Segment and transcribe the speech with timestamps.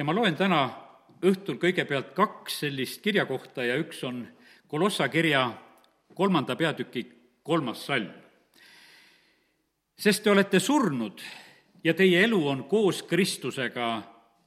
[0.00, 0.62] ja ma loen täna
[1.28, 4.22] õhtul kõigepealt kaks sellist kirjakohta ja üks on
[4.70, 5.42] Kolossa kirja
[6.16, 7.02] kolmanda peatüki
[7.44, 8.08] kolmas salm.
[9.98, 11.20] sest te olete surnud
[11.84, 14.02] ja teie elu on koos Kristusega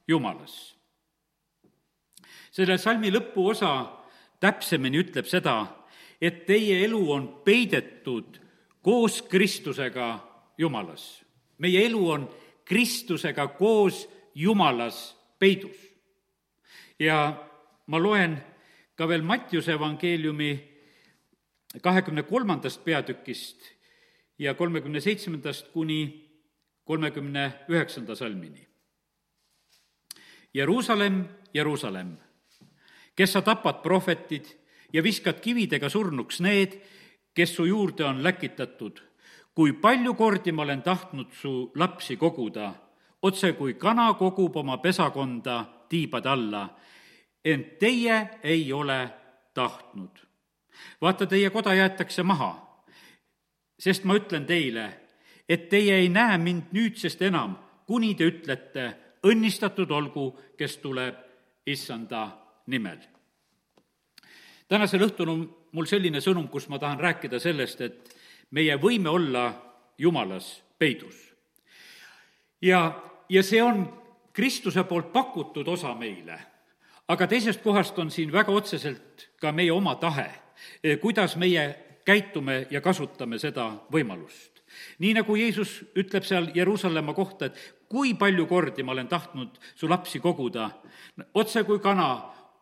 [0.08, 0.74] Jumalas.
[2.50, 3.86] selle salmi lõpuosa
[4.40, 5.66] täpsemini ütleb seda,
[6.20, 8.40] et teie elu on peidetud
[8.82, 10.18] koos Kristusega
[10.58, 11.22] Jumalas.
[11.58, 12.30] meie elu on
[12.64, 15.76] Kristusega koos Jumalas peidus.
[16.98, 17.48] ja
[17.86, 18.38] ma loen
[18.96, 20.52] ka veel Mattiuse evangeeliumi
[21.82, 23.58] kahekümne kolmandast peatükist
[24.38, 26.30] ja kolmekümne seitsmendast kuni
[26.84, 28.66] kolmekümne üheksanda salmini.
[30.54, 31.24] Jeruusalemm,
[31.54, 32.16] Jeruusalemm,
[33.16, 34.46] kes sa tapad prohvetid
[34.92, 36.78] ja viskad kividega surnuks need,
[37.34, 39.02] kes su juurde on läkitatud.
[39.54, 42.74] kui palju kordi ma olen tahtnud su lapsi koguda,
[43.24, 46.64] otse kui kana kogub oma pesakonda tiibade alla,
[47.44, 48.98] ent teie ei ole
[49.54, 50.18] tahtnud.
[51.00, 52.52] vaata, teie koda jäetakse maha,
[53.78, 54.84] sest ma ütlen teile,
[55.48, 58.86] et teie ei näe mind nüüdsest enam, kuni te ütlete,
[59.24, 60.26] õnnistatud olgu,
[60.58, 61.16] kes tuleb
[61.66, 62.28] issanda
[62.66, 62.98] nimel.
[64.68, 68.16] tänasel õhtul on mul selline sõnum, kus ma tahan rääkida sellest, et
[68.50, 69.46] meie võime olla
[69.98, 71.32] Jumalas peidus.
[72.62, 72.92] ja,
[73.28, 73.86] ja see on
[74.32, 76.38] Kristuse poolt pakutud osa meile,
[77.08, 80.30] aga teisest kohast on siin väga otseselt ka meie oma tahe,
[81.00, 81.68] kuidas meie
[82.04, 84.54] käitume ja kasutame seda võimalust
[84.98, 87.58] nii nagu Jeesus ütleb seal Jeruusalemma kohta, et
[87.88, 90.70] kui palju kordi ma olen tahtnud su lapsi koguda,
[91.34, 92.08] otse kui kana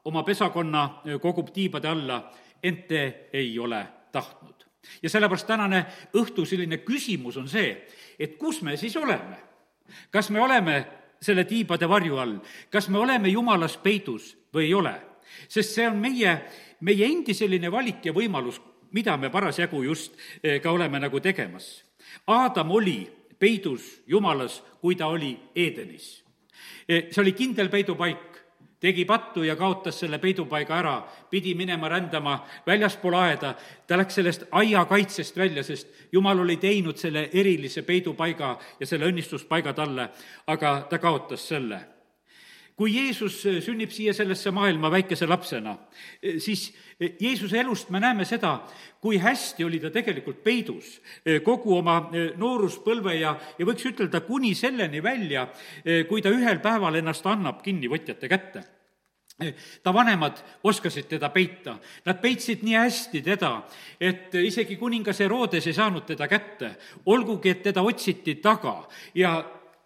[0.05, 2.23] oma pesakonna kogub tiibade alla,
[2.63, 4.67] ent te ei ole tahtnud.
[5.03, 5.85] ja sellepärast tänane
[6.19, 7.87] õhtu selline küsimus on see,
[8.19, 9.52] et kus me siis oleme?
[10.11, 10.85] Kas me oleme
[11.23, 12.37] selle tiibade varju all,
[12.71, 14.95] kas me oleme jumalas peidus või ei ole?
[15.49, 16.35] sest see on meie,
[16.81, 18.61] meie endi selline valik ja võimalus,
[18.93, 21.83] mida me parasjagu just eh, ka oleme nagu tegemas
[22.27, 26.23] Aadam oli peidus Jumalas, kui ta oli Edenis.
[26.89, 28.32] E, see oli kindel peidupaik,
[28.83, 30.97] tegi pattu ja kaotas selle peidupaiga ära,
[31.31, 32.35] pidi minema rändama
[32.67, 33.55] väljaspool aeda,
[33.87, 39.73] ta läks sellest aiakaitsest välja, sest Jumal oli teinud selle erilise peidupaiga ja selle õnnistuspaiga
[39.73, 40.09] talle,
[40.51, 41.81] aga ta kaotas selle
[42.77, 45.77] kui Jeesus äh, sünnib siia sellesse maailma väikese lapsena,
[46.23, 48.59] äh, siis äh, Jeesuse elust me näeme seda,
[49.03, 51.01] kui hästi oli ta tegelikult peidus
[51.43, 51.97] kogu oma
[52.39, 55.49] nooruspõlve ja, ja võiks ütelda kuni selleni välja,
[56.07, 58.63] kui ta ühel päeval ennast annab kinnivõtjate kätte.
[59.83, 61.75] Ta vanemad oskasid teda peita,
[62.07, 63.51] nad peitsid nii hästi teda,
[63.99, 66.77] et isegi kuningas Herodes ei saanud teda kätte,
[67.11, 68.77] olgugi et teda otsiti taga
[69.19, 69.35] ja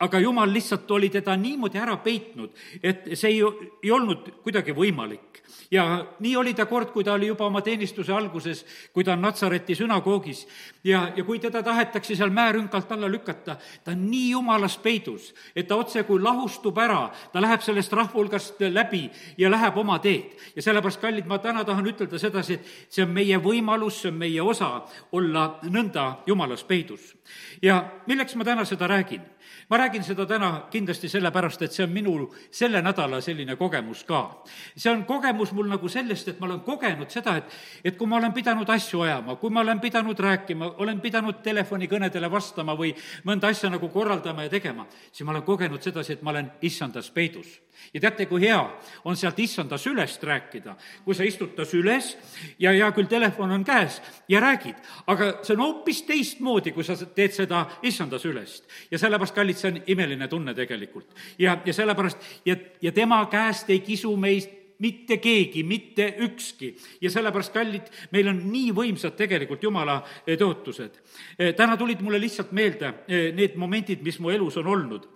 [0.00, 2.52] aga jumal lihtsalt oli teda niimoodi ära peitnud,
[2.82, 3.40] et see ei,
[3.82, 5.42] ei olnud kuidagi võimalik.
[5.70, 5.82] ja
[6.20, 9.74] nii oli ta kord, kui ta oli juba oma teenistuse alguses, kui ta on Natsareti
[9.74, 10.44] sünagoogis
[10.84, 15.66] ja, ja kui teda tahetakse seal mäerünkalt alla lükata, ta on nii jumalas peidus, et
[15.66, 19.06] ta otse kui lahustub ära, ta läheb sellest rahva hulgast läbi
[19.38, 20.36] ja läheb oma teed.
[20.56, 24.20] ja sellepärast, kallid, ma täna tahan ütelda sedasi, et see on meie võimalus, see on
[24.20, 27.16] meie osa olla nõnda jumalas peidus.
[27.62, 29.35] ja milleks ma täna seda räägin?
[29.70, 32.14] Ma räägin seda täna kindlasti sellepärast, et see on minu
[32.50, 34.42] selle nädala selline kogemus ka.
[34.76, 37.44] see on kogemus mul nagu sellest, et ma olen kogenud seda, et,
[37.84, 42.30] et kui ma olen pidanud asju ajama, kui ma olen pidanud rääkima, olen pidanud telefonikõnedele
[42.30, 46.30] vastama või mõnda asja nagu korraldama ja tegema, siis ma olen kogenud sedasi, et ma
[46.30, 48.58] olen issandas peidus ja teate, kui hea
[49.04, 52.12] on sealt issanda sülest rääkida, kui sa istud ta süles
[52.58, 54.76] ja hea küll, telefon on käes ja räägid,
[55.06, 58.64] aga see on hoopis teistmoodi, kui sa teed seda issanda sülest.
[58.90, 61.14] ja sellepärast, kallid, see on imeline tunne tegelikult.
[61.38, 66.76] ja, ja sellepärast, ja, ja tema käest ei kisu meist mitte keegi, mitte ükski.
[67.00, 71.00] ja sellepärast, kallid, meil on nii võimsad tegelikult Jumala eh, tõotused.
[71.38, 75.08] Eh, täna tulid mulle lihtsalt meelde eh, need momendid, mis mu elus on olnud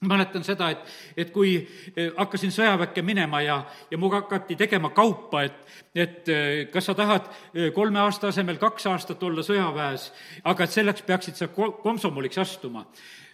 [0.00, 0.78] mäletan seda, et,
[1.16, 1.54] et kui
[1.96, 6.94] eh, hakkasin sõjaväkke minema ja, ja minuga hakati tegema kaupa, et, et eh, kas sa
[6.94, 10.10] tahad eh, kolme aasta asemel kaks aastat olla sõjaväes,
[10.44, 12.84] aga et selleks peaksid sa komsomoliks astuma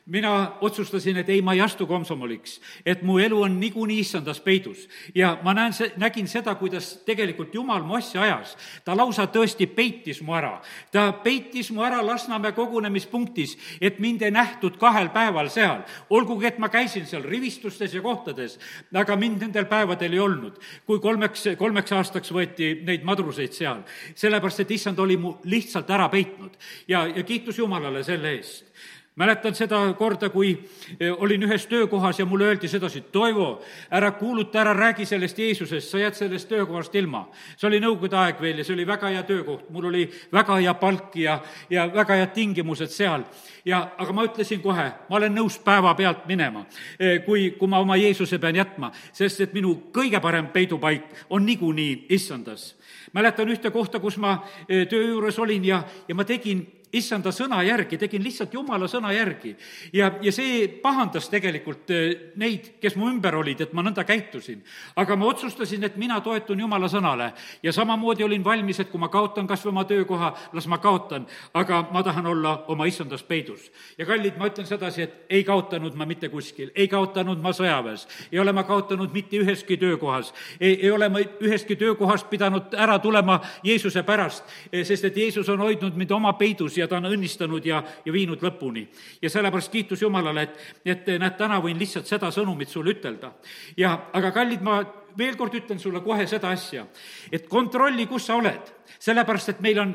[0.07, 2.57] mina otsustasin, et ei, ma ei astu komsomoliks,
[2.87, 4.89] et mu elu on niikuinii issandas peidus.
[5.15, 8.57] ja ma näen, nägin seda, kuidas tegelikult Jumal mu asja ajas.
[8.85, 10.61] ta lausa tõesti peitis mu ära.
[10.91, 15.83] ta peitis mu ära Lasnamäe kogunemispunktis, et mind ei nähtud kahel päeval seal.
[16.11, 18.59] olgugi, et ma käisin seal rivistustes ja kohtades,
[18.95, 20.59] aga mind nendel päevadel ei olnud.
[20.87, 23.85] kui kolmeks, kolmeks aastaks võeti neid madruseid seal,
[24.15, 26.59] sellepärast et issand oli mu lihtsalt ära peitnud
[26.89, 28.73] ja, ja kiitus Jumalale selle eest
[29.17, 30.53] mäletan seda korda, kui
[31.01, 35.91] eh, olin ühes töökohas ja mulle öeldi sedasi, Toivo, ära kuuluta, ära räägi sellest Jeesusest,
[35.91, 37.27] sa jääd sellest töökohast ilma.
[37.57, 40.75] see oli nõukogude aeg veel ja see oli väga hea töökoht, mul oli väga hea
[40.75, 43.25] palk ja, ja väga head tingimused seal.
[43.65, 46.65] ja, aga ma ütlesin kohe, ma olen nõus päevapealt minema,
[46.99, 51.47] eh, kui, kui ma oma Jeesuse pean jätma, sest et minu kõige parem peidupaik on
[51.47, 52.77] niikuinii issandas.
[53.13, 54.39] mäletan ühte kohta, kus ma
[54.69, 59.13] eh, töö juures olin ja, ja ma tegin issanda sõna järgi, tegin lihtsalt jumala sõna
[59.13, 59.55] järgi.
[59.93, 64.63] ja, ja see pahandas tegelikult eh, neid, kes mu ümber olid, et ma nõnda käitusin.
[64.97, 69.09] aga ma otsustasin, et mina toetun jumala sõnale ja samamoodi olin valmis, et kui ma
[69.09, 73.71] kaotan kas või oma töökoha, las ma kaotan, aga ma tahan olla oma issandas peidus.
[73.99, 78.07] ja kallid, ma ütlen sedasi, et ei kaotanud ma mitte kuskil, ei kaotanud ma sõjaväes,
[78.33, 82.99] ei ole ma kaotanud mitte üheski töökohas, ei, ei ole ma ühestki töökohast pidanud ära
[82.99, 84.45] tulema Jeesuse pärast,
[84.85, 88.43] sest et Jeesus on hoidnud mind oma peidus ja ta on õnnistanud ja, ja viinud
[88.43, 88.87] lõpuni.
[89.23, 93.33] ja sellepärast kiitus Jumalale, et, et näed, täna võin lihtsalt seda sõnumit sulle ütelda.
[93.77, 94.83] ja aga kallid, ma
[95.19, 96.87] veel kord ütlen sulle kohe seda asja,
[97.33, 99.95] et kontrolli, kus sa oled, sellepärast et meil on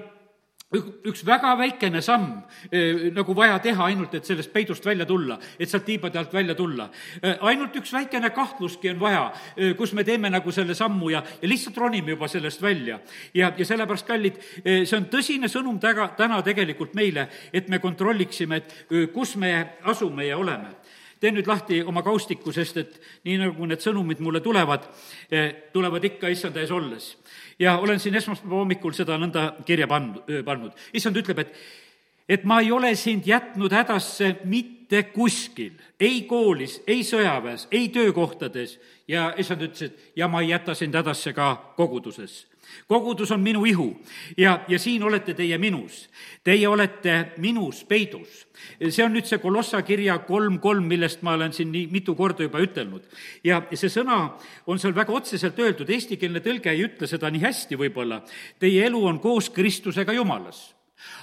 [0.67, 2.41] üks väga väikene samm
[2.71, 6.55] eh, nagu vaja teha ainult, et sellest peidust välja tulla, et sealt tiibade alt välja
[6.59, 6.89] tulla.
[7.21, 11.23] Eh, ainult üks väikene kahtluski on vaja, eh, kus me teeme nagu selle sammu ja,
[11.41, 12.99] ja lihtsalt ronime juba sellest välja.
[13.33, 18.59] ja, ja sellepärast, kallid, see on tõsine sõnum täga, täna tegelikult meile, et me kontrolliksime,
[18.59, 19.53] et kus me
[19.87, 20.75] asume ja oleme
[21.17, 24.83] teen nüüd lahti oma kaustiku, sest et nii nagu need sõnumid mulle tulevad,
[25.73, 27.15] tulevad ikka issanda ees olles
[27.59, 30.73] ja olen siin esmaspäeva hommikul seda nõnda kirja pannud, pannud.
[30.93, 31.53] issand ütleb, et
[32.29, 38.77] et ma ei ole sind jätnud hädasse mitte kuskil, ei koolis, ei sõjaväes, ei töökohtades.
[39.07, 42.43] Ja issand ütles, et ja ma ei jäta sind hädasse ka koguduses
[42.87, 43.87] kogudus on minu ihu
[44.37, 46.07] ja, ja siin olete teie minus.
[46.43, 48.45] Teie olete minus peidus.
[48.89, 52.43] see on nüüd see Kolossa kirja kolm kolm, millest ma olen siin nii mitu korda
[52.43, 53.03] juba ütelnud.
[53.43, 54.37] ja see sõna
[54.67, 58.23] on seal väga otseselt öeldud, eestikeelne tõlge ei ütle seda nii hästi võib-olla.
[58.59, 60.76] Teie elu on koos Kristusega Jumalas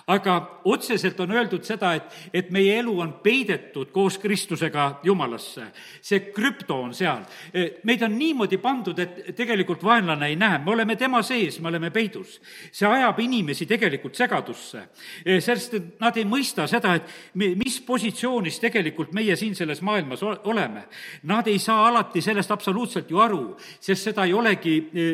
[0.06, 5.66] aga otseselt on öeldud seda, et, et meie elu on peidetud koos Kristusega Jumalasse.
[6.00, 7.24] see krüpto on seal.
[7.52, 11.68] E, meid on niimoodi pandud, et tegelikult vaenlane ei näe, me oleme tema sees, me
[11.68, 12.40] oleme peidus.
[12.72, 14.88] see ajab inimesi tegelikult segadusse,
[15.24, 20.88] e, sest nad ei mõista seda, et mis positsioonis tegelikult meie siin selles maailmas oleme.
[21.22, 25.08] Nad ei saa alati sellest absoluutselt ju aru, sest seda ei olegi e,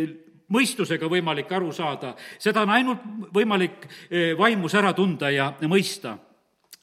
[0.51, 6.17] mõistusega võimalik aru saada, seda on ainult võimalik eh, vaimus ära tunda ja mõista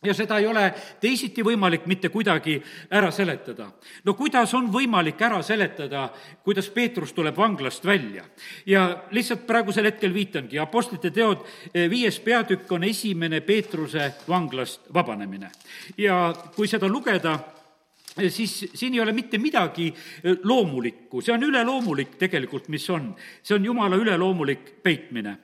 [0.05, 0.67] ja seda ei ole
[1.01, 2.57] teisiti võimalik mitte kuidagi
[2.93, 3.71] ära seletada.
[4.05, 6.09] no kuidas on võimalik ära seletada,
[6.43, 8.23] kuidas Peetrus tuleb vanglast välja?
[8.65, 11.43] ja lihtsalt praegusel hetkel viitangi, Apostlite teod
[11.73, 15.51] eh, viies peatükk on esimene Peetruse vanglast vabanemine.
[15.97, 17.39] ja kui seda lugeda,
[18.29, 23.13] siis siin ei ole mitte midagi eh, loomulikku, see on üleloomulik tegelikult, mis on.
[23.43, 25.37] see on jumala üleloomulik peitmine.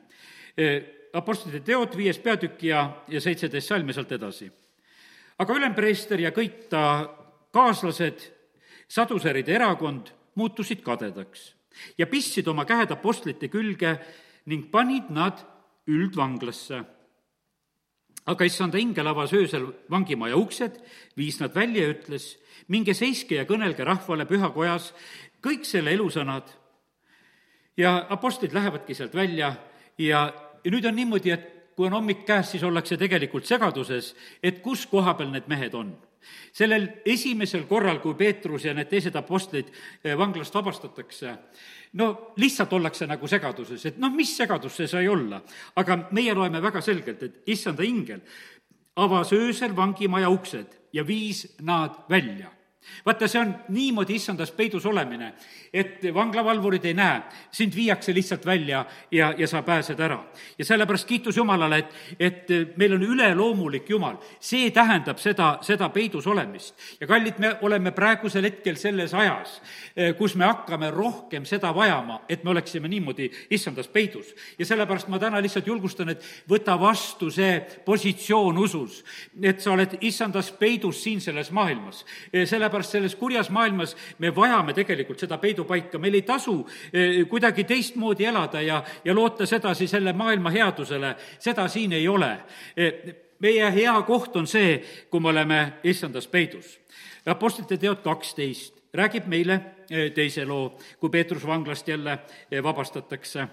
[0.57, 0.83] Eh,
[1.13, 4.51] Apostlite teod, viies peatükk ja, ja seitseteist salm ja sealt edasi.
[5.37, 7.09] aga ülempreester ja kõik ta
[7.53, 8.21] kaaslased,
[8.87, 11.51] saduseride erakond, muutusid kadedaks
[11.97, 13.95] ja pistsid oma käed apostlite külge
[14.49, 15.41] ning panid nad
[15.89, 16.81] üldvanglasse
[18.25, 20.79] aga issanda ingel avas öösel vangimaja uksed,
[21.17, 22.37] viis nad välja ja ütles,
[22.67, 24.93] minge seiske ja kõnelge rahvale pühakojas
[25.43, 26.43] kõik selle elusõnad.
[27.77, 29.55] ja apostlid lähevadki sealt välja
[29.97, 34.13] ja, ja nüüd on niimoodi, et kui on hommik käes, siis ollakse tegelikult segaduses,
[34.43, 35.95] et kus koha peal need mehed on
[36.53, 39.69] sellel esimesel korral, kui Peetrus ja need teised apostlid
[40.03, 41.35] eh, vanglast vabastatakse,
[41.99, 42.09] no
[42.41, 45.41] lihtsalt ollakse nagu segaduses, et noh, mis segadus see sai olla.
[45.75, 48.21] aga meie loeme väga selgelt, et issanda ingel
[48.95, 52.51] avas öösel vangimaja uksed ja viis nad välja
[53.05, 55.33] vaata, see on niimoodi issandas peidus olemine,
[55.73, 57.21] et vanglavalvurid ei näe,
[57.51, 60.19] sind viiakse lihtsalt välja ja, ja sa pääsed ära.
[60.57, 64.17] ja sellepärast kiitus Jumalale, et, et meil on üleloomulik Jumal.
[64.39, 66.75] see tähendab seda, seda peidus olemist.
[67.01, 69.61] ja kallid, me oleme praegusel hetkel selles ajas,
[69.95, 74.35] eh, kus me hakkame rohkem seda vajama, et me oleksime niimoodi issandas peidus.
[74.59, 79.03] ja sellepärast ma täna lihtsalt julgustan, et võta vastu see positsioon usus,
[79.41, 82.05] et sa oled issandas peidus siin selles maailmas.
[82.33, 86.55] Eh, selle sellepärast selles kurjas maailmas me vajame tegelikult seda peidupaika, meil ei tasu
[86.93, 92.31] eh, kuidagi teistmoodi elada ja, ja loota sedasi selle maailma headusele, seda siin ei ole.
[92.77, 92.93] Eh,
[93.39, 96.79] meie hea koht on see, kui me oleme issandas peidus.
[97.25, 102.17] Apostlite teod kaksteist räägib meile eh, teise loo, kui Peetrus vanglast jälle
[102.63, 103.47] vabastatakse.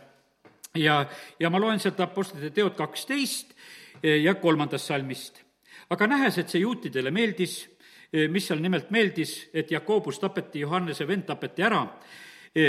[0.75, 1.07] ja,
[1.41, 3.55] ja ma loen sealt Apostlite teod kaksteist
[4.03, 5.43] ja kolmandast salmist
[5.91, 7.65] aga nähes, et see juutidele meeldis,
[8.13, 11.85] mis seal nimelt meeldis, et Jakobus tapeti, Johannese vend tapeti ära,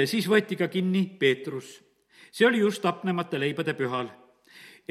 [0.05, 1.81] siis võeti ka kinni Peetrus.
[2.31, 4.07] see oli just tapnemata leibade pühal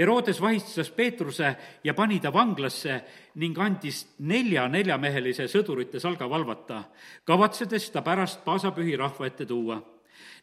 [0.00, 3.00] Herodes vahistas Peetruse ja pani ta vanglasse
[3.42, 6.84] ning andis nelja neljamehelise sõdurite salga valvata,
[7.28, 9.80] kavatsedes ta pärast paasapühi rahva ette tuua.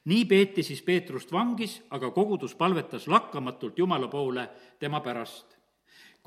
[0.06, 4.50] nii peeti siis Peetrust vangis, aga kogudus palvetas lakkamatult Jumala poole
[4.80, 5.57] tema pärast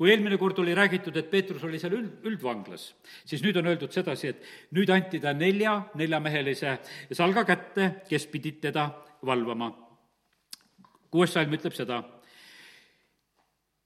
[0.01, 2.87] kui eelmine kord oli räägitud, et Peetrus oli seal üld, üldvanglas,
[3.21, 6.71] siis nüüd on öeldud sedasi, et nüüd anti ta nelja neljamehelise
[7.13, 8.87] salga kätte, kes pidid teda
[9.21, 9.69] valvama.
[11.11, 11.99] kuues salm ütleb seda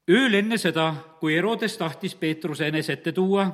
[0.07, 0.87] ööl enne seda,
[1.19, 3.49] kui Herodes tahtis Peetruse enese ette tuua,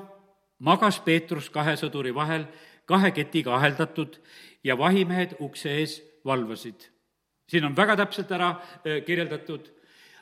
[0.60, 2.46] magas Peetrus kahe sõduri vahel,
[2.86, 4.20] kahe ketiga aheldatud
[4.64, 6.92] ja vahimehed ukse ees valvasid.
[7.50, 9.72] siin on väga täpselt ära äh, kirjeldatud,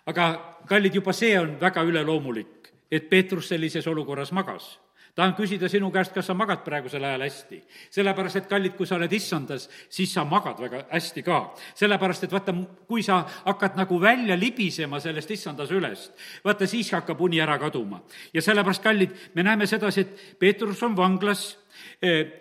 [0.10, 0.30] aga
[0.70, 4.78] kallid, juba see on väga üleloomulik, et Peetrus sellises olukorras magas
[5.20, 7.58] tahan küsida sinu käest, kas sa magad praegusel ajal hästi.
[7.92, 11.40] sellepärast, et kallid, kui sa oled issandas, siis sa magad väga hästi ka.
[11.76, 12.54] sellepärast, et vaata,
[12.88, 16.14] kui sa hakkad nagu välja libisema sellest issandas ülest,
[16.46, 18.02] vaata siis hakkab uni ära kaduma.
[18.34, 21.58] ja sellepärast, kallid, me näeme sedasi, et Peetrus on vanglas,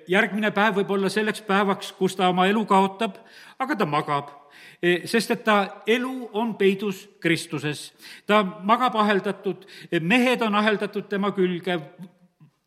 [0.09, 3.19] järgmine päev võib olla selleks päevaks, kus ta oma elu kaotab,
[3.59, 4.38] aga ta magab
[4.83, 7.93] sest et ta elu on peidus Kristuses.
[8.27, 9.67] ta magab aheldatud,
[10.01, 11.81] mehed on aheldatud tema külge,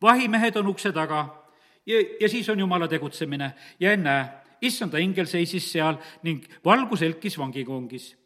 [0.02, 1.42] vahimehed on ukse taga
[1.86, 4.24] ja, ja siis on Jumala tegutsemine ja ennäe,
[4.62, 8.16] issanda ingel seisis seal ning valgus elkis vangikongis.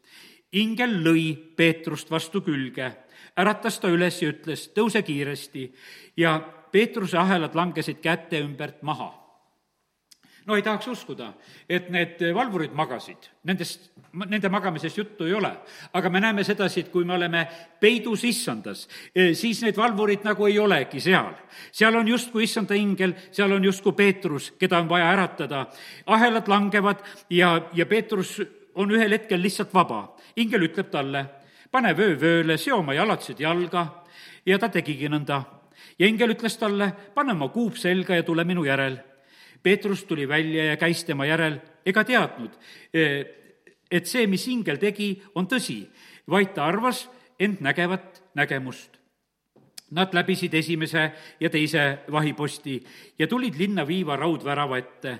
[0.52, 2.90] ingel lõi Peetrust vastu külge,
[3.38, 5.72] äratas ta üles ja ütles, tõuse kiiresti
[6.16, 6.40] ja
[6.72, 9.25] Peetruse ahelad langesid käte ümbert maha
[10.46, 11.32] no ei tahaks uskuda,
[11.68, 13.88] et need valvurid magasid, nendest,
[14.30, 15.50] nende magamisest juttu ei ole.
[15.92, 17.46] aga me näeme sedasi, et kui me oleme
[17.80, 21.34] peidus issandas, e, siis need valvurid nagu ei olegi seal.
[21.72, 25.66] seal on justkui issanda ingel, seal on justkui Peetrus, keda on vaja äratada.
[26.06, 28.40] ahelad langevad ja, ja Peetrus
[28.74, 30.16] on ühel hetkel lihtsalt vaba.
[30.36, 31.26] ingel ütleb talle,
[31.70, 34.04] pane vöö vööle, seo oma jalatsed jalga
[34.46, 35.42] ja ta tegigi nõnda.
[35.98, 39.15] ja ingel ütles talle, pane oma kuup selga ja tule minu järel
[39.62, 42.54] Peetrus tuli välja ja käis tema järel ega teadnud,
[42.92, 43.02] e,
[43.90, 45.84] et see, mis ingel tegi, on tõsi,
[46.30, 47.06] vaid ta arvas
[47.38, 48.96] end nägevat nägemust.
[49.94, 51.04] Nad läbisid esimese
[51.40, 52.80] ja teise vahiposti
[53.18, 55.18] ja tulid linna viiva raudvärava ette.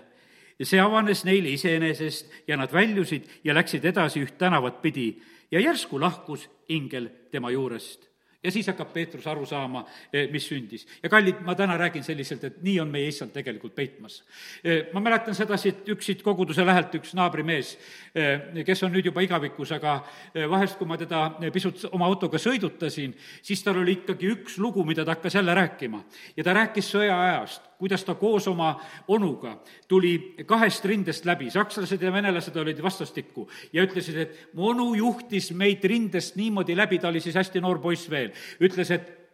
[0.62, 6.00] see avanes neile iseenesest ja nad väljusid ja läksid edasi üht tänavat pidi ja järsku
[6.00, 10.86] lahkus ingel tema juurest ja siis hakkab Peetrus aru saama, eh, mis sündis.
[11.02, 14.22] ja kallid, ma täna räägin selliselt, et nii on meie issand tegelikult peitmas.
[14.64, 17.76] Eh, ma mäletan sedasi, et üks siit koguduse lähelt üks naabrimees,
[18.14, 20.04] eh, kes on nüüd juba igavikus, aga
[20.48, 25.04] vahest, kui ma teda pisut oma autoga sõidutasin, siis tal oli ikkagi üks lugu, mida
[25.04, 26.04] ta hakkas jälle rääkima.
[26.36, 28.74] ja ta rääkis sõjaajast, kuidas ta koos oma
[29.08, 29.56] onuga
[29.88, 35.52] tuli kahest rindest läbi, sakslased ja venelased olid vastastikku ja ütlesid, et mu onu juhtis
[35.52, 39.25] meid rindest niimoodi läbi, ta oli siis hästi noor poiss veel, ütles, et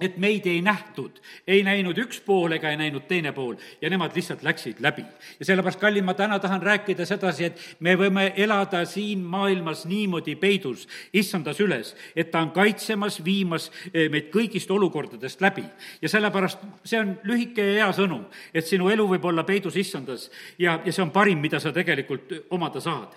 [0.00, 4.14] et meid ei nähtud, ei näinud üks pool ega ei näinud teine pool ja nemad
[4.16, 5.04] lihtsalt läksid läbi.
[5.38, 10.34] ja sellepärast, kallid, ma täna tahan rääkida sedasi, et me võime elada siin maailmas niimoodi
[10.36, 15.64] peidus, issandas üles, et ta on kaitsemas, viimas eh, meid kõigist olukordadest läbi.
[16.02, 20.30] ja sellepärast see on lühike ja hea sõnum, et sinu elu võib olla peidus issandas
[20.58, 23.12] ja, ja see on parim, mida sa tegelikult omada saad.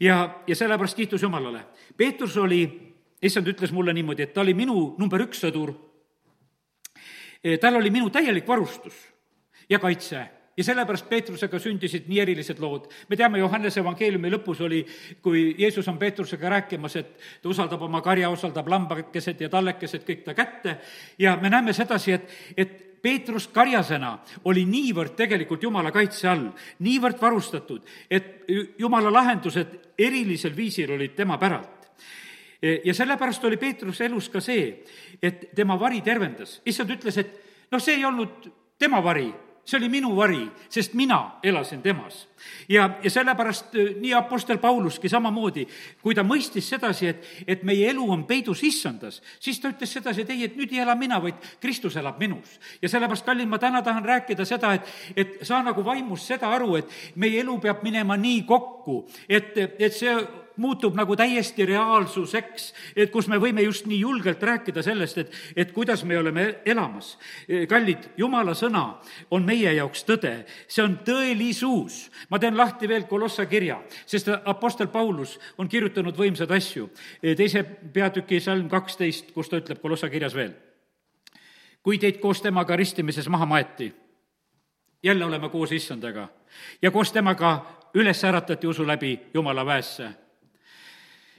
[0.00, 1.64] ja, ja sellepärast kiitus Jumalale.
[1.96, 2.64] Peetrus oli
[3.22, 5.74] issand ütles mulle niimoodi, et ta oli minu number üks sõdur,
[7.60, 8.94] tal oli minu täielik varustus
[9.68, 10.26] ja kaitse.
[10.58, 12.88] Ja sellepärast Peetrusega sündisid nii erilised lood.
[13.08, 14.80] me teame, Johannese evangeeliumi lõpus oli,
[15.22, 20.24] kui Jeesus on Peetrusega rääkimas, et ta usaldab oma karja, usaldab lambakesed ja tallekesed kõik
[20.24, 20.76] ta kätte.
[21.18, 24.16] Ja me näeme sedasi, et, et Peetrus karjasena
[24.50, 26.48] oli niivõrd tegelikult Jumala kaitse all,
[26.82, 31.77] niivõrd varustatud, et Jumala lahendused erilisel viisil olid tema päralt
[32.62, 34.70] ja sellepärast oli Peetruse elus ka see,
[35.22, 36.60] et tema vari tervendas.
[36.66, 37.36] issand ütles, et
[37.70, 38.48] noh, see ei olnud
[38.78, 39.28] tema vari,
[39.68, 42.26] see oli minu vari, sest mina elasin temas.
[42.68, 45.66] ja, ja sellepärast äh, nii Apostel Pauluski samamoodi,
[46.02, 50.24] kui ta mõistis sedasi, et, et meie elu on peidus issandas, siis ta ütles sedasi,
[50.24, 52.58] et ei, et nüüd ei ela mina, vaid Kristus elab minus.
[52.82, 56.76] ja sellepärast, kallid, ma täna tahan rääkida seda, et, et saa nagu vaimus seda aru,
[56.80, 60.16] et meie elu peab minema nii kokku, et, et see
[60.58, 65.72] muutub nagu täiesti reaalsuseks, et kus me võime just nii julgelt rääkida sellest, et, et
[65.72, 67.16] kuidas me oleme elamas.
[67.68, 68.84] kallid, jumala sõna
[69.30, 70.34] on meie jaoks tõde,
[70.68, 72.08] see on tõelisus.
[72.30, 76.90] ma teen lahti veel Kolossa kirja, sest Apostel Paulus on kirjutanud võimsaid asju.
[77.22, 77.62] teise
[77.92, 80.54] peatüki salm kaksteist, kus ta ütleb Kolossa kirjas veel
[81.82, 83.94] kui teid koos temaga ristimises maha maeti.
[85.02, 86.28] jälle oleme koos issandaga
[86.82, 90.10] ja koos temaga üles äratati usu läbi Jumala väesse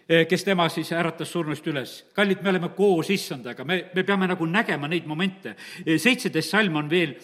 [0.09, 2.05] kes tema siis äratas surnust üles.
[2.13, 5.55] kallid, me oleme koos issandaga, me, me peame nagu nägema neid momente.
[5.85, 7.15] seitseteist salm on veel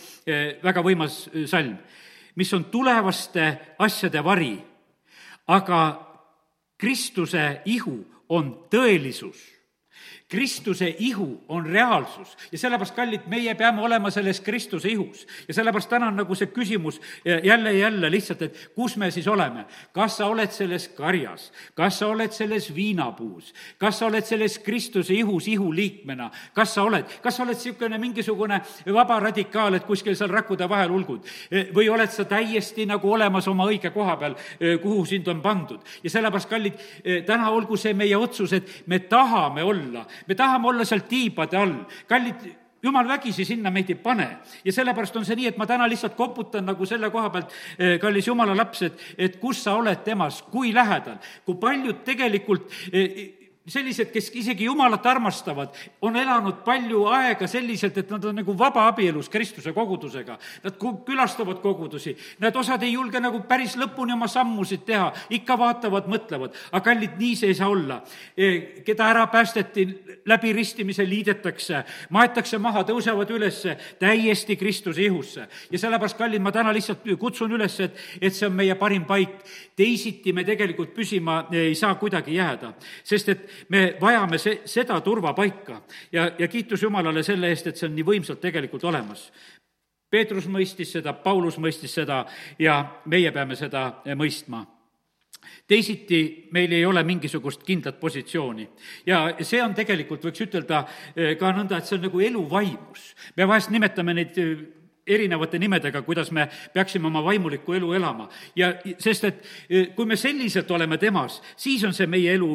[0.64, 1.78] väga võimas salm,
[2.36, 3.48] mis on tulevaste
[3.80, 4.54] asjade vari,
[5.48, 5.82] aga
[6.78, 7.98] Kristuse ihu
[8.30, 9.40] on tõelisus
[10.30, 15.28] Kristuse ihu on reaalsus ja sellepärast, kallid, meie peame olema selles Kristuse ihus.
[15.48, 16.98] ja sellepärast täna on nagu see küsimus
[17.44, 19.66] jälle ja jälle lihtsalt, et kus me siis oleme.
[19.94, 25.14] kas sa oled selles karjas, kas sa oled selles viinapuus, kas sa oled selles Kristuse
[25.14, 28.62] ihus ihuliikmena, kas sa oled, kas sa oled niisugune mingisugune
[28.94, 31.22] vaba radikaal, et kuskil seal rakkude vahel ulgud
[31.76, 34.34] või oled sa täiesti nagu olemas oma õige koha peal,
[34.82, 35.86] kuhu sind on pandud.
[36.04, 36.82] ja sellepärast, kallid,
[37.26, 41.76] täna olgu see meie otsus, et me tahame olla me tahame olla seal tiibade all,
[42.08, 42.46] kallid
[42.86, 44.28] jumal vägisi sinna meid ei pane.
[44.66, 47.98] ja sellepärast on see nii, et ma täna lihtsalt koputan nagu selle koha pealt, eh,
[48.02, 53.45] kallis jumala laps, et, et kus sa oled temas, kui lähedal, kui paljud tegelikult eh,
[53.68, 55.74] sellised, kes isegi Jumalat armastavad,
[56.06, 60.38] on elanud palju aega selliselt, et nad on nagu vabaabielus Kristuse kogudusega.
[60.64, 66.10] Nad külastavad kogudusi, nad osad ei julge nagu päris lõpuni oma sammusid teha, ikka vaatavad,
[66.12, 66.54] mõtlevad.
[66.72, 68.02] aga kallid, nii see ei saa olla.
[68.38, 69.88] E, keda ära päästeti,
[70.26, 73.64] läbi ristimise liidetakse, maetakse maha, tõusevad üles
[74.00, 75.48] täiesti Kristuse ihusse.
[75.72, 79.42] ja sellepärast, kallid, ma täna lihtsalt kutsun üles, et, et see on meie parim paik.
[79.76, 85.82] teisiti me tegelikult püsima ei saa kuidagi jääda, sest et me vajame see, seda turvapaika
[86.12, 89.32] ja, ja kiitus Jumalale selle eest, et see on nii võimsalt tegelikult olemas.
[90.10, 92.24] Peetrus mõistis seda, Paulus mõistis seda
[92.60, 94.66] ja meie peame seda mõistma
[95.68, 98.70] teisiti meil ei ole mingisugust kindlat positsiooni.
[99.06, 100.86] ja see on tegelikult, võiks ütelda
[101.16, 103.14] eh, ka nõnda, et see on nagu elu vaimus.
[103.38, 104.66] me vahest nimetame neid eh,
[105.08, 108.30] erinevate nimedega, kuidas me peaksime oma vaimulikku elu elama.
[108.56, 112.52] ja sest, et eh, kui me selliselt oleme temas, siis on see meie elu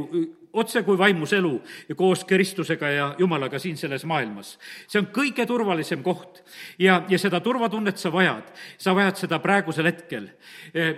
[0.53, 1.53] otse kui vaimus elu
[1.97, 4.59] koos Kristusega ja Jumalaga siin selles maailmas.
[4.89, 6.43] see on kõige turvalisem koht
[6.79, 8.43] ja, ja seda turvatunnet sa vajad.
[8.79, 10.29] sa vajad seda praegusel hetkel.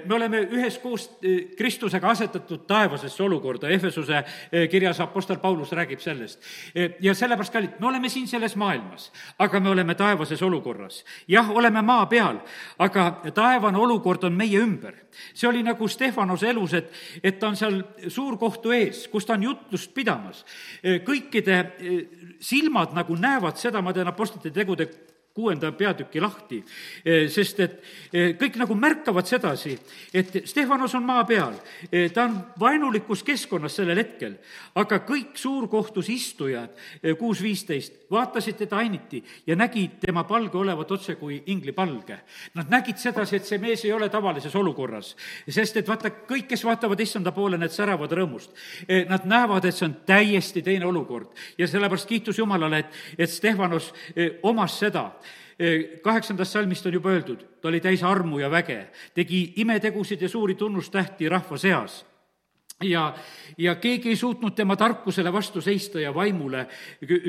[0.05, 6.41] me oleme üheskoos eh, Kristusega asetatud taevasesse olukorda, Ehvesuse eh, kirjas Apostel Paulus räägib sellest.
[6.75, 11.05] Eh, ja sellepärast, kallid, me oleme siin selles maailmas, aga me oleme taevases olukorras.
[11.29, 12.41] jah, oleme maa peal,
[12.79, 14.95] aga taevane olukord on meie ümber.
[15.35, 19.42] see oli nagu Stefanose elus, et, et ta on seal suurkohtu ees, kus ta on
[19.43, 20.45] on jutlust pidamas.
[21.07, 22.05] kõikide eh,
[22.41, 24.89] silmad nagu näevad seda, ma teen Apostlite tegude
[25.35, 26.61] kuuenda peatüki lahti,
[27.05, 27.79] eh, sest et
[28.13, 29.73] eh, kõik nagu märkavad sedasi,
[30.13, 31.55] et Stefanos on maa peal,
[31.91, 34.37] eh, ta on vaenulikus keskkonnas sellel hetkel,
[34.77, 36.77] aga kõik suurkohtus istujad,
[37.19, 42.19] kuus viisteist, vaatasid teda ainiti ja nägid tema palge olevat otse kui inglipalge.
[42.55, 45.15] Nad nägid sedasi, et see mees ei ole tavalises olukorras,
[45.49, 48.53] sest et vaata, kõik, kes vaatavad issanda poole, need säravad rõõmust.
[49.09, 51.33] Nad näevad, et see on täiesti teine olukord.
[51.59, 53.93] Ja sellepärast kiitus Jumalale, et, et Stefanos
[54.43, 55.11] omas seda
[56.03, 60.55] kaheksandast salmist on juba öeldud, ta oli täis armu ja väge, tegi imetegusid ja suuri
[60.55, 62.03] tunnustähti rahva seas
[62.85, 63.15] ja,
[63.59, 66.67] ja keegi ei suutnud tema tarkusele vastu seista ja vaimule,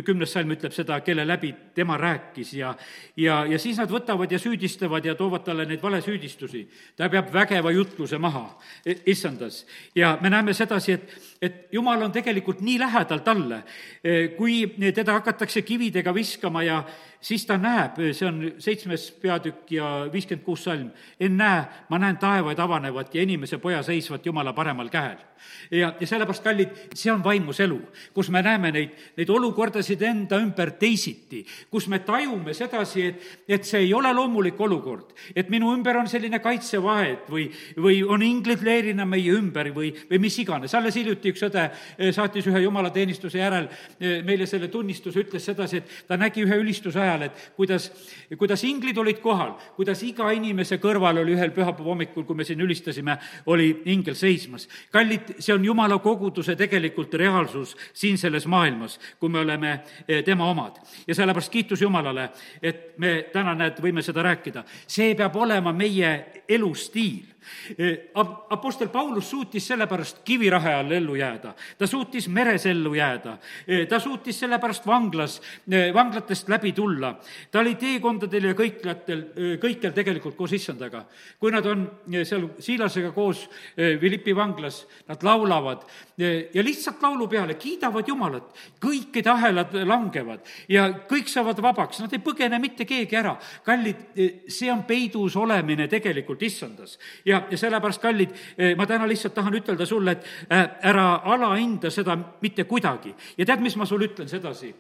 [0.06, 2.74] kümnes salm ütleb seda, kelle läbi tema rääkis ja
[3.18, 6.68] ja, ja siis nad võtavad ja süüdistavad ja toovad talle neid valesüüdistusi.
[6.96, 8.60] ta peab vägeva jutluse maha,
[9.06, 9.66] issandas.
[9.96, 13.64] ja me näeme sedasi, et, et jumal on tegelikult nii lähedal talle,
[14.38, 14.64] kui
[14.96, 16.84] teda hakatakse kividega viskama ja
[17.24, 22.60] siis ta näeb, see on seitsmes peatükk ja viiskümmend kuus salm, ennäe, ma näen taevaid
[22.60, 25.22] avanevat ja inimese poja seisvat Jumala paremal käel.
[25.72, 27.80] ja, ja sellepärast, kallid, see on vaimus elu,
[28.16, 33.68] kus me näeme neid, neid olukordasid enda ümber teisiti, kus me tajume sedasi, et, et
[33.68, 38.64] see ei ole loomulik olukord, et minu ümber on selline kaitsevahed või, või on inglid
[38.64, 40.76] leerina meie ümber või, või mis iganes.
[40.76, 45.82] alles hiljuti üks õde eh, saatis ühe jumalateenistuse järel eh, meile selle tunnistuse, ütles sedasi,
[45.82, 47.90] et ta nägi ühe ülistuse ajal, et kuidas,
[48.40, 52.62] kuidas inglid olid kohal, kuidas iga inimese kõrval oli ühel pühapäeva hommikul, kui me siin
[52.64, 53.18] ülistasime,
[53.52, 54.68] oli ingel seismas.
[54.94, 59.74] kallid, see on jumala koguduse tegelikult reaalsus siin selles maailmas, kui me oleme
[60.08, 60.80] eh, tema omad.
[61.08, 62.30] ja sellepärast kiitus Jumalale,
[62.62, 64.64] et me täna, näed, võime seda rääkida.
[64.88, 67.33] see peab olema meie elustiil
[68.50, 73.38] Apostel Paulus suutis sellepärast kivirahe all ellu jääda, ta suutis meres ellu jääda,
[73.90, 75.40] ta suutis sellepärast vanglas,
[75.94, 77.16] vanglatest läbi tulla.
[77.52, 79.24] ta oli teekondadel ja kõikjatel,
[79.62, 81.06] kõikjal tegelikult koos issandaga.
[81.40, 81.90] kui nad on
[82.24, 85.84] seal Siilasega koos Philippi vanglas, nad laulavad
[86.54, 88.54] ja lihtsalt laulu peale kiidavad Jumalat.
[88.80, 93.36] kõikide ahelad langevad ja kõik saavad vabaks, nad ei põgene mitte keegi ära.
[93.66, 93.96] kallid,
[94.48, 96.98] see on peidus olemine tegelikult issandas.
[97.26, 98.36] ja, ja sellepärast, kallid,
[98.78, 103.16] ma täna lihtsalt tahan ütelda sulle, et äh, ära alahinda seda mitte kuidagi.
[103.38, 104.74] ja tead, mis ma sulle ütlen sedasi?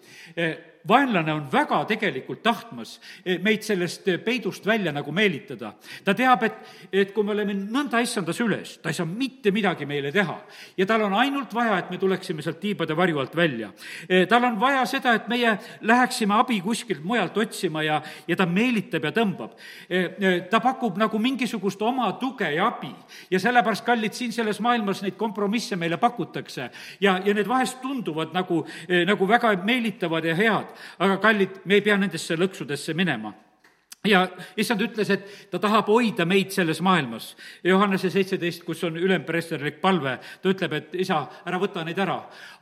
[0.87, 5.73] Vaenlane on väga tegelikult tahtmas eh, meid sellest eh, peidust välja nagu meelitada.
[6.03, 6.57] ta teab, et,
[6.91, 10.35] et kui me oleme nõnda issandas üles, ta ei saa mitte midagi meile teha.
[10.77, 13.71] ja tal on ainult vaja, et me tuleksime sealt tiibade varju alt välja.
[14.09, 18.45] Eh, tal on vaja seda, et meie läheksime abi kuskilt mujalt otsima ja, ja ta
[18.45, 19.55] meelitab ja tõmbab.
[20.49, 22.91] ta pakub nagu mingisugust oma tuge ja abi
[23.31, 26.69] ja sellepärast, kallid, siin selles maailmas neid kompromisse meile pakutakse
[27.01, 28.63] ja, ja need vahest tunduvad nagu,
[29.07, 33.33] nagu väga meelitavad ja head aga kallid, me ei pea nendesse lõksudesse minema
[34.07, 34.23] ja
[34.59, 37.29] issand ütles, et ta tahab hoida meid selles maailmas.
[37.63, 42.17] Johannese seitseteist, kus on ülempreesterlik palve, ta ütleb, et isa, ära võta neid ära,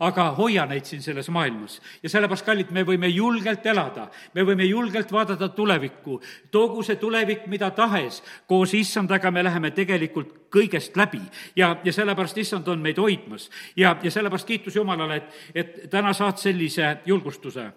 [0.05, 1.79] aga hoia neid siin selles maailmas.
[2.03, 6.21] ja sellepärast, kallid, me võime julgelt elada, me võime julgelt vaadata tulevikku,
[6.51, 11.21] toogu see tulevik mida tahes, koos issandaga me läheme tegelikult kõigest läbi
[11.55, 13.49] ja, ja sellepärast issand on meid hoidmas.
[13.75, 17.71] ja, ja sellepärast kiitus Jumalale, et, et täna saad sellise julgustuse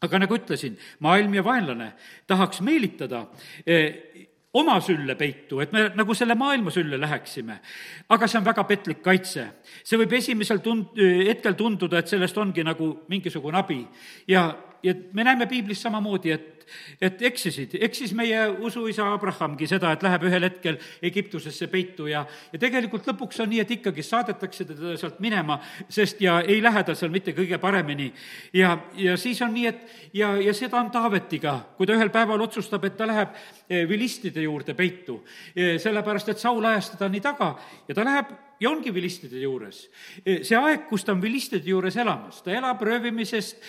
[0.00, 1.92] aga nagu ütlesin, maailm ja vaenlane
[2.28, 3.26] tahaks meelitada
[3.66, 7.60] eh, oma sülle peitu, et me nagu selle maailma sülle läheksime.
[8.08, 9.46] aga see on väga petlik kaitse.
[9.84, 13.86] see võib esimesel tund-, hetkel tunduda, et sellest ongi nagu mingisugune abi.
[14.28, 14.50] ja,
[14.82, 16.60] ja me näeme piiblis samamoodi, et
[17.00, 22.60] et eksisid, eksis meie usuisa Abrahamgi seda, et läheb ühel hetkel Egiptusesse peitu ja, ja
[22.62, 26.98] tegelikult lõpuks on nii, et ikkagi saadetakse teda sealt minema, sest ja ei lähe tal
[26.98, 28.10] seal mitte kõige paremini.
[28.54, 32.46] ja, ja siis on nii, et ja, ja seda on Taavetiga, kui ta ühel päeval
[32.46, 33.34] otsustab, et ta läheb
[33.68, 35.20] eh, vilistide juurde peitu,
[35.56, 37.54] eh, sellepärast et Saul ajas teda nii taga
[37.88, 39.82] ja ta läheb ja ongi vilistide juures.
[40.24, 43.64] see aeg, kus ta on vilistide juures elamas, ta elab röövimisest,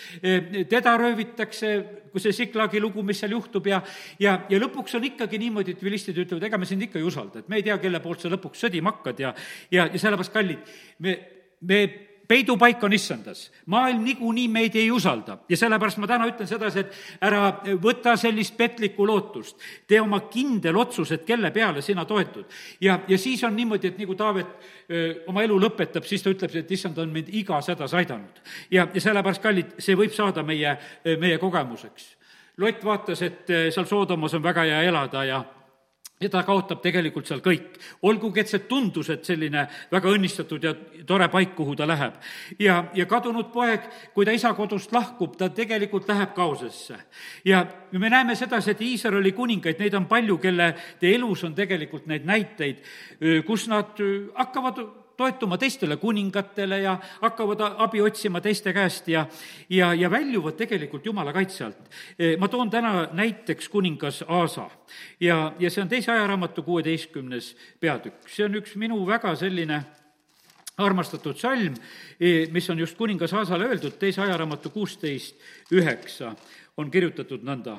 [0.70, 1.72] teda röövitakse,
[2.12, 3.82] kui see Siklagi lugu, mis seal juhtub ja
[4.20, 7.40] ja, ja lõpuks on ikkagi niimoodi, et vilistid ütlevad, ega me sind ikka ei usalda,
[7.42, 9.34] et me ei tea, kelle poolt sa lõpuks sõdima hakkad ja
[9.70, 11.18] ja, ja sellepärast, kallid, me,
[11.60, 11.84] me
[12.28, 13.50] peidupaik on issandas.
[13.66, 17.42] maailm niikuinii meid ei usalda ja sellepärast ma täna ütlen sedasi, et ära
[17.82, 19.56] võta sellist petlikku lootust.
[19.86, 22.44] tee oma kindel otsus, et kelle peale sina toetud.
[22.80, 24.46] ja, ja siis on niimoodi, et nagu Taavet
[24.90, 28.42] öö, oma elu lõpetab, siis ta ütleb, et issand on mind igas hädas aidanud.
[28.70, 30.76] ja, ja sellepärast, kallid, see võib saada meie,
[31.18, 32.16] meie kogemuseks.
[32.58, 35.44] Lott vaatas, et seal Soodomas on väga hea elada ja
[36.22, 37.78] ja ta kaotab tegelikult seal kõik.
[38.02, 40.74] olgugi, et see tundus, et selline väga õnnistatud ja
[41.06, 42.14] tore paik, kuhu ta läheb.
[42.58, 46.96] ja, ja kadunud poeg, kui ta isa kodust lahkub, ta tegelikult läheb kaosesse.
[47.44, 52.24] ja me näeme sedasi, et Iisraeli kuningaid, neid on palju, kelle elus on tegelikult neid
[52.24, 52.82] näiteid,
[53.46, 53.98] kus nad
[54.34, 59.26] hakkavad toetuma teistele kuningatele ja hakkavad abi otsima teiste käest ja,
[59.68, 61.90] ja, ja väljuvad tegelikult Jumala kaitse alt.
[62.18, 64.70] E, ma toon täna näiteks kuningas Aasa
[65.20, 68.28] ja, ja see on teise ajaraamatu kuueteistkümnes peatükk.
[68.28, 69.82] see on üks minu väga selline
[70.78, 71.74] armastatud salm,
[72.20, 75.36] e, mis on just kuningas Aasale öeldud, teise ajaraamatu kuusteist
[75.72, 76.34] üheksa
[76.76, 77.78] on kirjutatud nõnda.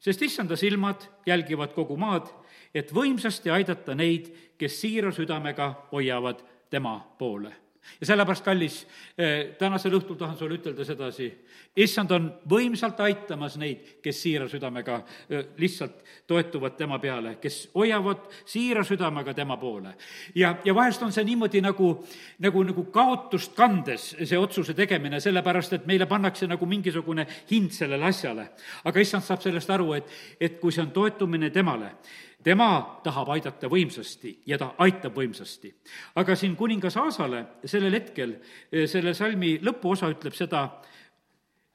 [0.00, 2.28] sest issanda silmad jälgivad kogu maad,
[2.74, 7.52] et võimsasti aidata neid, kes siira südamega hoiavad tema poole.
[8.00, 8.86] ja sellepärast, kallis,
[9.18, 11.30] eh, tänasel õhtul tahan sulle ütelda sedasi,
[11.76, 14.98] issand on võimsalt aitamas neid, kes siira südamega
[15.30, 19.94] eh, lihtsalt toetuvad tema peale, kes hoiavad siira südamega tema poole.
[20.34, 22.04] ja, ja vahest on see niimoodi nagu,
[22.38, 28.04] nagu, nagu kaotust kandes, see otsuse tegemine, sellepärast et meile pannakse nagu mingisugune hind sellele
[28.04, 28.50] asjale.
[28.84, 31.94] aga issand saab sellest aru, et, et kui see on toetumine temale,
[32.48, 35.72] tema tahab aidata võimsasti ja ta aitab võimsasti.
[36.16, 38.36] aga siin kuningas Aasale sellel hetkel,
[38.72, 40.62] eh, selle salmi lõpuosa ütleb seda,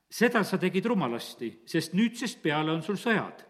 [0.10, 3.46] seda sa tegid rumalasti, sest nüüdsest peale on sul sõjad.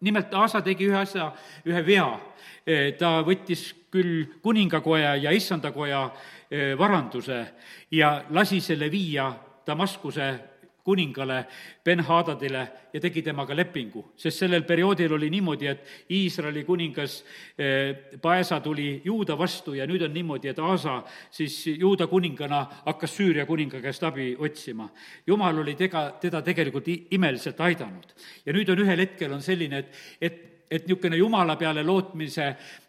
[0.00, 1.32] nimelt Aasa tegi ühe asja,
[1.66, 2.20] ühe vea.
[2.66, 6.10] Eh, ta võttis küll kuningakoja ja issandakoja
[6.50, 7.54] eh, varanduse
[7.90, 9.32] ja lasi selle viia
[9.66, 10.49] Damaskuse
[10.90, 11.44] kuningale
[11.84, 17.20] Ben-Hadadile ja tegi temaga lepingu, sest sellel perioodil oli niimoodi, et Iisraeli kuningas
[17.58, 21.00] eh, Paesa tuli Juuda vastu ja nüüd on niimoodi, et Aasa
[21.30, 24.88] siis Juuda kuningana hakkas Süüria kuninga käest abi otsima.
[25.26, 28.14] jumal oli tega, teda tegelikult imeliselt aidanud.
[28.46, 32.44] ja nüüd on ühel hetkel on selline, et, et et niisugune jumala peale lootmise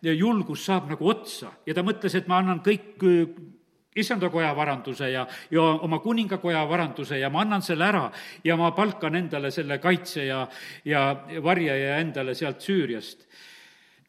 [0.06, 3.02] julgus saab nagu otsa ja ta mõtles, et ma annan kõik
[3.96, 8.06] issandakoja varanduse ja, ja oma kuningakoja varanduse ja ma annan selle ära
[8.44, 10.46] ja ma palkan endale selle kaitse ja,
[10.86, 11.04] ja
[11.44, 13.28] varjaja endale sealt Süüriast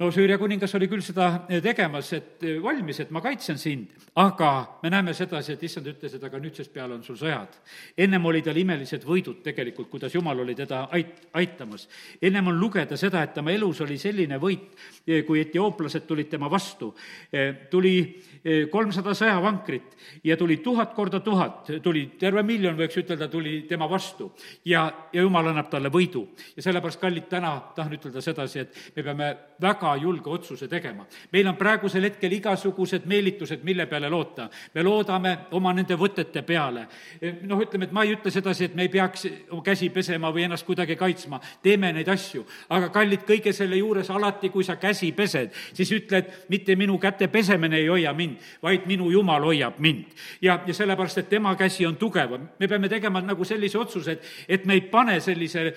[0.03, 1.29] no Süüria kuningas oli küll seda
[1.63, 4.51] tegemas, et valmis, et ma kaitsen sind, aga
[4.83, 7.55] me näeme sedasi, et issand ütles, et aga nüüdsest peale on sul sõjad.
[7.97, 11.89] ennem oli tal imelised võidud tegelikult, kuidas jumal oli teda ait-, aitamas.
[12.21, 14.75] ennem on lugeda seda, et tema elus oli selline võit,
[15.27, 16.95] kui etiooplased tulid tema vastu.
[17.71, 17.95] tuli
[18.71, 24.33] kolmsada sõjavankrit ja tuli tuhat korda tuhat, tuli terve miljon, võiks ütelda, tuli tema vastu.
[24.65, 26.27] ja, ja jumal annab talle võidu.
[26.57, 31.07] ja sellepärast, kallid, täna tahan ütelda sedasi, et me peame väga julge otsuse tegema.
[31.33, 34.49] meil on praegusel hetkel igasugused meelitused, mille peale loota.
[34.75, 36.87] me loodame oma nende võtete peale.
[37.43, 39.27] noh, ütleme, et ma ei ütle sedasi, et me ei peaks
[39.65, 42.47] käsi pesema või ennast kuidagi kaitsma, teeme neid asju.
[42.69, 46.99] aga kallid, kõige selle juures alati, kui sa käsi pesed, siis ütle, et mitte minu
[46.99, 50.05] käte pesemine ei hoia mind, vaid minu Jumal hoiab mind.
[50.41, 52.49] ja, ja sellepärast, et tema käsi on tugevam.
[52.59, 55.73] me peame tegema nagu sellise otsuse, et, et me ei pane sellise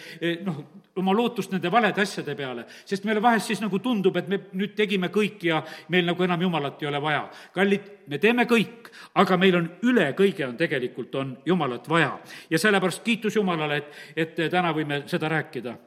[0.45, 0.63] noh,
[0.95, 4.75] oma lootust nende valede asjade peale, sest meile vahest siis nagu tundub, et me nüüd
[4.75, 7.29] tegime kõik ja meil nagu enam Jumalat ei ole vaja.
[7.53, 12.19] kallid, me teeme kõik, aga meil on üle kõige on tegelikult, on Jumalat vaja.
[12.49, 15.77] ja sellepärast kiitus Jumalale, et, et täna võime seda rääkida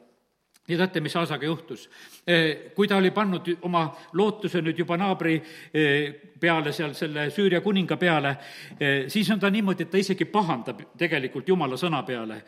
[0.69, 1.89] ja teate, mis Aasaga juhtus?
[2.75, 5.39] Kui ta oli pannud oma lootuse nüüd juba naabri
[6.39, 8.35] peale, seal selle Süüria kuninga peale,
[9.07, 12.41] siis on ta niimoodi, et ta isegi pahandab tegelikult Jumala sõna peale.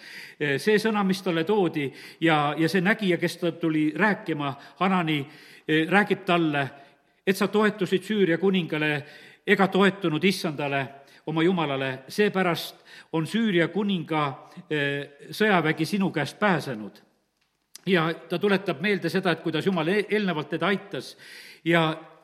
[0.57, 5.19] see sõna, mis talle toodi ja, ja see nägija, kes ta tuli rääkima, Hanani,
[5.89, 6.69] räägib talle,
[7.27, 9.03] et sa toetusid Süüria kuningale
[9.47, 10.87] ega toetunud issandale,
[11.25, 12.75] oma jumalale, seepärast
[13.13, 14.25] on Süüria kuninga
[15.31, 17.10] sõjavägi sinu käest pääsenud
[17.85, 21.15] ja ta tuletab meelde seda, et kuidas Jumal e-, eelnevalt teda aitas
[21.65, 21.83] ja,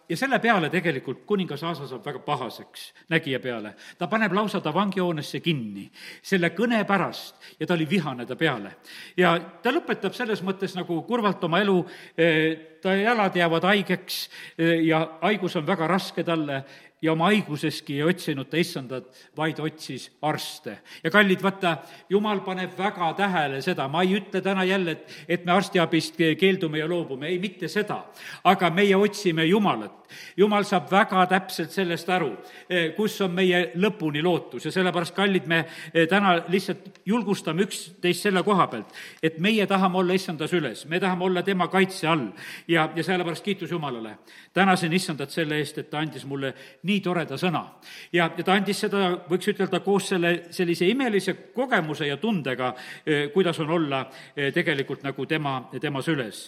[0.10, 3.74] ja selle peale tegelikult kuningas Aasa saab väga pahaseks nägija peale.
[3.98, 5.90] ta paneb lausa ta vangihoonesse kinni
[6.22, 8.76] selle kõne pärast ja ta oli vihane ta peale.
[9.18, 11.86] ja ta lõpetab selles mõttes nagu kurvalt oma elu,
[12.18, 16.64] eh, ta jalad jäävad haigeks eh, ja haigus on väga raske talle
[17.02, 20.80] ja oma haiguseski ei otsinud ta issandat, vaid otsis arste.
[21.04, 21.78] ja kallid, vaata,
[22.10, 26.82] jumal paneb väga tähele seda, ma ei ütle täna jälle, et, et me arstiabist keeldume
[26.82, 28.04] ja loobume, ei, mitte seda.
[28.44, 30.07] aga meie otsime Jumalat.
[30.38, 32.32] Jumal saab väga täpselt sellest aru,
[32.70, 35.60] eh, kus on meie lõpuni lootus ja sellepärast, kallid, me
[35.94, 38.94] eh, täna lihtsalt julgustame üksteist selle koha pealt,
[39.24, 42.28] et meie tahame olla issandas üles, me tahame olla tema kaitse all
[42.68, 44.18] ja, ja sellepärast kiitus Jumalale.
[44.54, 47.64] tänasin issandat selle eest, et ta andis mulle nii toreda sõna.
[48.12, 52.74] ja, ja ta andis seda, võiks ütelda, koos selle sellise imelise kogemuse ja tundega,
[53.06, 54.06] eh, kuidas on olla
[54.54, 56.48] tegelikult nagu tema, tema süles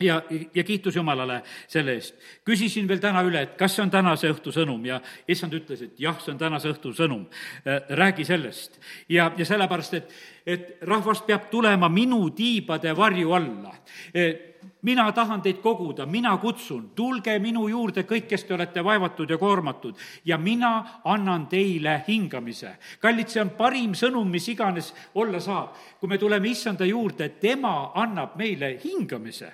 [0.00, 0.22] ja,
[0.54, 2.14] ja kiitus Jumalale selle eest.
[2.44, 6.00] küsisin veel täna üle, et kas see on tänase õhtu sõnum ja issand ütles, et
[6.00, 7.26] jah, see on tänase õhtu sõnum.
[7.64, 8.80] Eh, räägi sellest.
[9.08, 10.14] ja, ja sellepärast, et,
[10.46, 13.74] et rahvas peab tulema minu tiibade varju alla
[14.82, 19.38] mina tahan teid koguda, mina kutsun, tulge minu juurde kõik, kes te olete vaevatud ja
[19.38, 22.76] koormatud ja mina annan teile hingamise.
[23.00, 25.76] kallid, see on parim sõnum, mis iganes olla saab.
[26.00, 29.52] kui me tuleme issanda juurde, tema annab meile hingamise.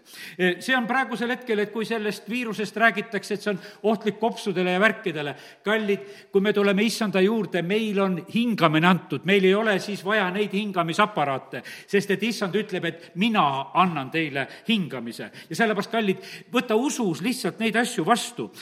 [0.61, 4.81] see on praegusel hetkel, et kui sellest viirusest räägitakse, et see on ohtlik kopsudele ja
[4.81, 10.05] värkidele, kallid, kui me tuleme issanda juurde, meil on hingamine antud, meil ei ole siis
[10.05, 15.31] vaja neid hingamisaparaate, sest et issand ütleb, et mina annan teile hingamise.
[15.49, 18.53] Ja sellepärast, kallid, võta usus lihtsalt neid asju vastu.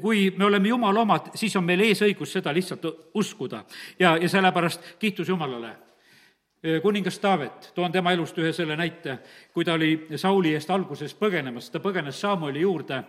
[0.00, 3.64] kui me oleme Jumala omad, siis on meil eesõigus seda lihtsalt uskuda.
[3.98, 5.76] ja, ja sellepärast kiitus Jumalale.
[6.82, 9.18] Kuningas Taavet, toon tema elust ühe selle näite,
[9.52, 13.04] kui ta oli Sauli eest alguses põgenemas, ta põgenes Samueli juurde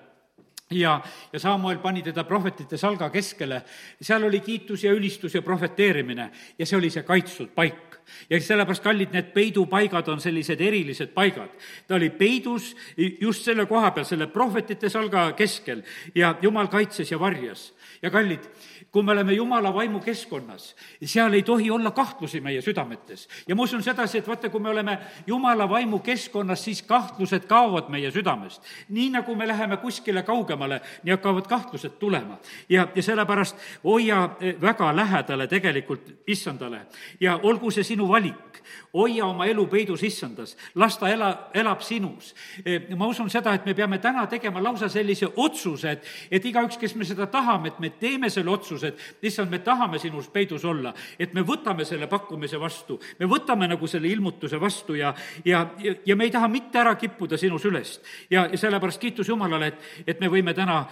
[0.72, 1.02] ja,
[1.34, 3.62] ja Samuel pani teda prohvetite salga keskele,
[4.02, 6.32] seal oli kiitus ja ülistus ja prohveteerimine.
[6.60, 7.87] Ja see oli see kaitstud paik
[8.30, 11.50] ja sellepärast, kallid, need peidupaigad on sellised erilised paigad.
[11.88, 12.76] ta oli peidus
[13.22, 15.84] just selle koha peal, selle prohvetite salga keskel
[16.16, 17.74] ja jumal kaitses ja varjas.
[18.02, 18.44] ja kallid,
[18.92, 23.28] kui me oleme Jumala vaimu keskkonnas, seal ei tohi olla kahtlusi meie südametes.
[23.48, 27.90] ja ma usun sedasi, et vaata, kui me oleme Jumala vaimu keskkonnas, siis kahtlused kaovad
[27.90, 28.62] meie südamest.
[28.90, 32.38] nii nagu me läheme kuskile kaugemale, nii hakkavad kahtlused tulema.
[32.70, 34.30] ja, ja sellepärast hoia
[34.62, 36.86] väga lähedale tegelikult issandale
[37.20, 38.62] ja olgu see sinu valik,
[38.94, 42.36] hoia oma elu peidus issandas, las ta ela, elab sinus.
[42.66, 46.78] Eh, ma usun seda, et me peame täna tegema lausa sellise otsuse, et, et igaüks,
[46.78, 50.66] kes me seda tahame, et me teeme selle otsuse, otsused, issand, me tahame sinus peidus
[50.66, 55.14] olla, et me võtame selle pakkumise vastu, me võtame nagu selle ilmutuse vastu ja,
[55.46, 58.04] ja, ja, ja me ei taha mitte ära kippuda sinu sülest.
[58.30, 60.84] ja, ja sellepärast kiitus Jumalale, et, et me võime täna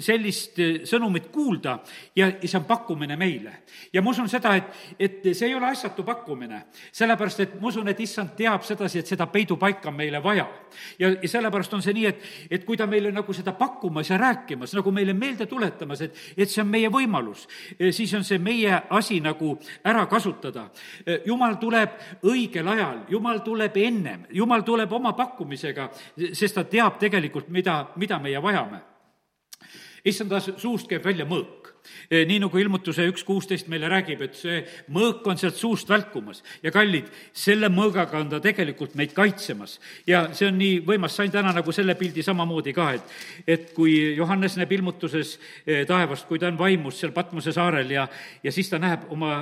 [0.00, 1.78] sellist sõnumit kuulda
[2.16, 3.62] ja see on pakkumine meile.
[3.92, 6.21] ja ma usun seda, et, et see ei ole asjatu pakkumine,
[6.92, 10.46] sellepärast et ma usun, et issand teab sedasi, et seda peidupaika on meile vaja.
[10.98, 14.18] ja, ja sellepärast on see nii, et, et kui ta meile nagu seda pakkumas ja
[14.18, 17.46] rääkimas, nagu meile meelde tuletamas, et, et see on meie võimalus,
[17.90, 20.68] siis on see meie asi nagu ära kasutada.
[21.26, 25.90] jumal tuleb õigel ajal, jumal tuleb ennem, jumal tuleb oma pakkumisega,
[26.32, 28.91] sest ta teab tegelikult, mida, mida meie vajame.
[30.04, 31.72] Issanda suust käib välja mõõk?
[32.10, 34.60] Eh, nii nagu ilmutuse üks kuusteist meile räägib, et see
[34.94, 36.42] mõõk on sealt suust välkumas.
[36.62, 39.80] Ja kallid, selle mõõgaga on ta tegelikult meid kaitsemas.
[40.06, 44.14] ja see on nii võimas, sain täna nagu selle pildi samamoodi ka, et, et kui
[44.16, 48.06] Johannes näeb ilmutuses eh, taevast, kui ta on vaimus seal Patmose saarel ja,
[48.42, 49.40] ja siis ta näeb oma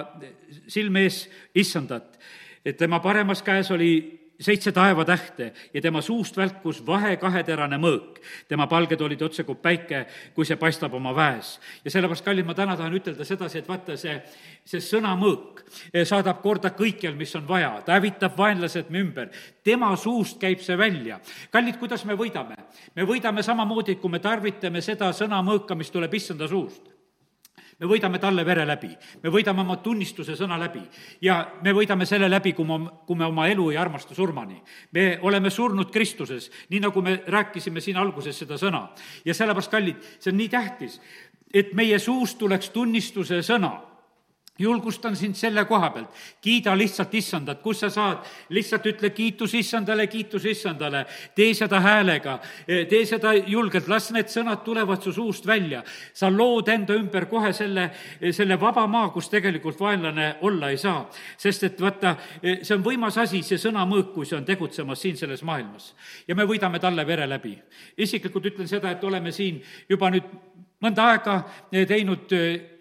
[0.69, 2.17] silme ees issandat,
[2.65, 8.21] et tema paremas käes oli seitse taevatähte ja tema suust välkus vahe kaheterane mõõk.
[8.49, 11.61] tema palged olid otse kui päike, kui see paistab oma väes.
[11.85, 14.21] ja sellepärast, kallid, ma täna tahan ütelda sedasi, et vaata, see,
[14.65, 15.65] see sõnamõõk
[16.05, 19.29] saadab korda kõikjal, mis on vaja, ta hävitab vaenlased ümber.
[19.65, 21.21] tema suust käib see välja.
[21.51, 22.57] kallid, kuidas me võidame?
[22.95, 27.00] me võidame samamoodi, kui me tarvitame seda sõnamõõka, mis tuleb issanda suust
[27.81, 28.91] me võidame talle vere läbi,
[29.23, 30.83] me võidame oma tunnistuse sõna läbi
[31.25, 34.61] ja me võidame selle läbi, kui me, kui me oma elu ei armasta surmani.
[34.93, 38.89] me oleme surnud Kristuses, nii nagu me rääkisime siin alguses seda sõna.
[39.25, 41.01] ja sellepärast, kallid, see on nii tähtis,
[41.55, 43.90] et meie suust tuleks tunnistuse sõna
[44.61, 50.07] julgustan sind selle koha pealt, kiida lihtsalt issandat, kus sa saad, lihtsalt ütle kiitus issandale,
[50.11, 55.83] kiitus issandale, tee seda häälega, tee seda julgelt, las need sõnad tulevad su suust välja.
[56.15, 57.91] sa lood enda ümber kohe selle,
[58.33, 61.09] selle vaba maa, kus tegelikult vaenlane olla ei saa.
[61.37, 65.43] sest et vaata, see on võimas asi, see sõnamõõk, kui see on tegutsemas siin selles
[65.43, 65.95] maailmas.
[66.29, 67.59] ja me võidame talle vere läbi.
[67.97, 70.25] isiklikult ütlen seda, et oleme siin juba nüüd
[70.81, 71.35] mõnda aega
[71.71, 72.33] teinud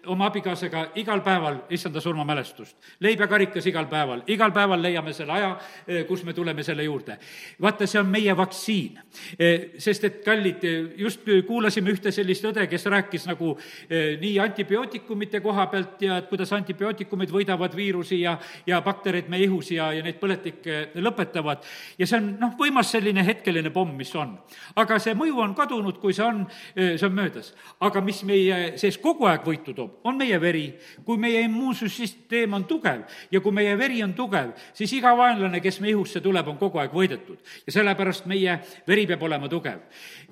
[0.06, 2.76] oma abikaasaga igal päeval issanda surmamälestust.
[3.00, 5.50] leib ja karikas igal päeval, igal päeval leiame selle aja,
[5.86, 7.18] eh, kus me tuleme selle juurde.
[7.60, 8.98] vaata, see on meie vaktsiin.
[9.38, 10.62] Eh, sest et kallid,
[10.96, 13.58] just kuulasime ühte sellist õde, kes rääkis nagu
[13.90, 19.44] eh, nii antibiootikumite koha pealt ja et kuidas antibiootikumid võidavad viirusi ja, ja baktereid meie
[19.44, 21.64] ihus ja, ja neid põletikke lõpetavad.
[21.98, 24.38] ja see on noh, võimas selline hetkeline pomm, mis on.
[24.76, 27.54] aga see mõju on kadunud, kui see on, see on möödas.
[27.80, 30.78] aga mis meie sees kogu aeg võitu toob, on meie veri.
[31.04, 35.80] kui meie immuunsussüsteem on tugev ja kui meie veri on tugev, siis iga vaenlane, kes
[35.80, 37.38] meie ihusse tuleb, on kogu aeg võidetud.
[37.66, 39.80] ja sellepärast meie veri peab olema tugev.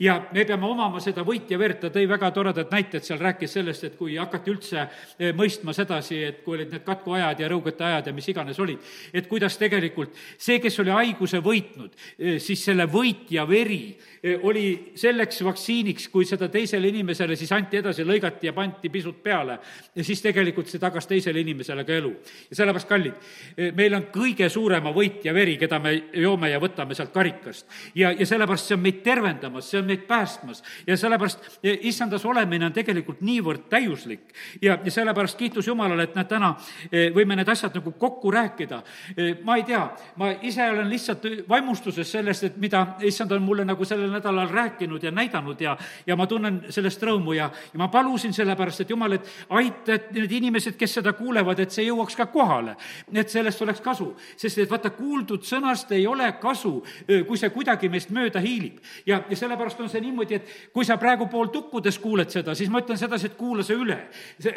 [0.00, 3.84] ja me peame omama seda võitja verd, ta tõi väga toredad näited seal, rääkis sellest,
[3.84, 8.10] et kui hakati üldse eh, mõistma sedasi, et kui olid need katkuajad ja rõugete ajad
[8.10, 12.88] ja mis iganes olid, et kuidas tegelikult see, kes oli haiguse võitnud, eh, siis selle
[12.90, 13.82] võitja veri
[14.22, 19.22] eh, oli selleks vaktsiiniks, kui seda teisele inimesele siis anti edasi, lõigati ja pandi pisut
[19.22, 22.12] peale, peale siis tegelikult see tagas teisele inimesele ka elu.
[22.50, 23.28] ja sellepärast, kallid,
[23.76, 27.66] meil on kõige suurema võit ja veri, keda me joome ja võtame sealt karikast.
[27.94, 32.68] ja, ja sellepärast see on meid tervendamas, see on meid päästmas ja sellepärast issandas olemine
[32.68, 34.32] on tegelikult niivõrd täiuslik.
[34.62, 36.54] ja, ja sellepärast kiitus Jumalale, et näed, täna
[36.92, 38.82] eh, võime need asjad nagu kokku rääkida.
[39.16, 39.84] Eh, ma ei tea,
[40.20, 45.02] ma ise olen lihtsalt vaimustuses sellest, et mida issand on mulle nagu sellel nädalal rääkinud
[45.02, 49.18] ja näidanud ja, ja ma tunnen sellest rõõmu ja, ja ma palusin sellepärast, et Jumal,
[49.18, 52.76] et aita, et need inimesed, kes seda kuulevad, et see jõuaks ka kohale.
[53.12, 54.14] et sellest oleks kasu.
[54.36, 56.82] sest et vaata, kuuldud sõnast ei ole kasu,
[57.26, 58.78] kui see kuidagi meist mööda hiilib.
[59.06, 62.70] ja, ja sellepärast on see niimoodi, et kui sa praegu pool tukkudes kuuled seda, siis
[62.70, 63.98] ma ütlen sedasi, et kuula see üle.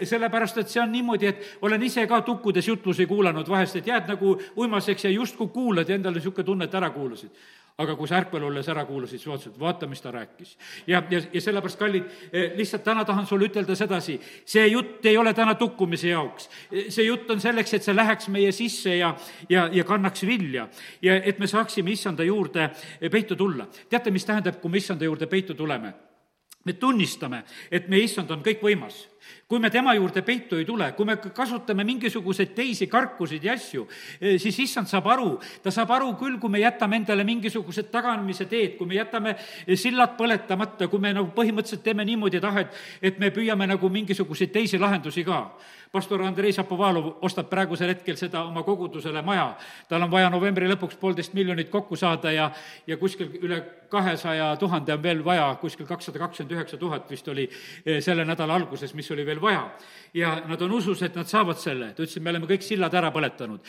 [0.04, 4.08] sellepärast, et see on niimoodi, et olen ise ka tukkudes jutlusi kuulanud vahest, et jääd
[4.08, 7.32] nagu uimaseks ja justkui kuulad ja endale niisugune tunne, et ära kuulasid
[7.78, 10.58] aga kui sa ärkvel olles ära kuulasid, siis vaatasid, vaata, mis ta rääkis.
[10.88, 15.18] ja, ja, ja sellepärast, kallid, eh, lihtsalt täna tahan sulle ütelda sedasi, see jutt ei
[15.18, 16.50] ole täna tukkumise jaoks.
[16.90, 19.16] see jutt on selleks, et see läheks meie sisse ja,
[19.50, 20.68] ja, ja kannaks vilja
[21.02, 22.70] ja et me saaksime issanda juurde
[23.12, 23.68] peitu tulla.
[23.90, 25.94] teate, mis tähendab, kui me issanda juurde peitu tuleme?
[26.66, 29.11] me tunnistame, et meie issand on kõikvõimas
[29.48, 33.88] kui me tema juurde peitu ei tule, kui me kasutame mingisuguseid teisi karkusid ja asju,
[34.20, 38.46] eh, siis issand saab aru, ta saab aru küll, kui me jätame endale mingisugused taganemise
[38.46, 39.36] teed, kui me jätame
[39.76, 44.80] sillad põletamata, kui me nagu põhimõtteliselt teeme niimoodi tahet, et me püüame nagu mingisuguseid teisi
[44.82, 45.46] lahendusi ka
[45.92, 49.58] pastor Andrei Šapovalov ostab praegusel hetkel seda oma kogudusele maja.
[49.90, 52.52] tal on vaja novembri lõpuks poolteist miljonit kokku saada ja,
[52.88, 53.60] ja kuskil üle
[53.92, 57.50] kahesaja tuhande on veel vaja, kuskil kakssada kakskümmend üheksa tuhat vist oli
[57.86, 59.66] eh, selle nädala alguses, mis oli veel vaja
[60.14, 61.94] ja nad on usus, et nad saavad selle.
[61.96, 63.64] ta ütles, et me oleme kõik sillad ära põletanud.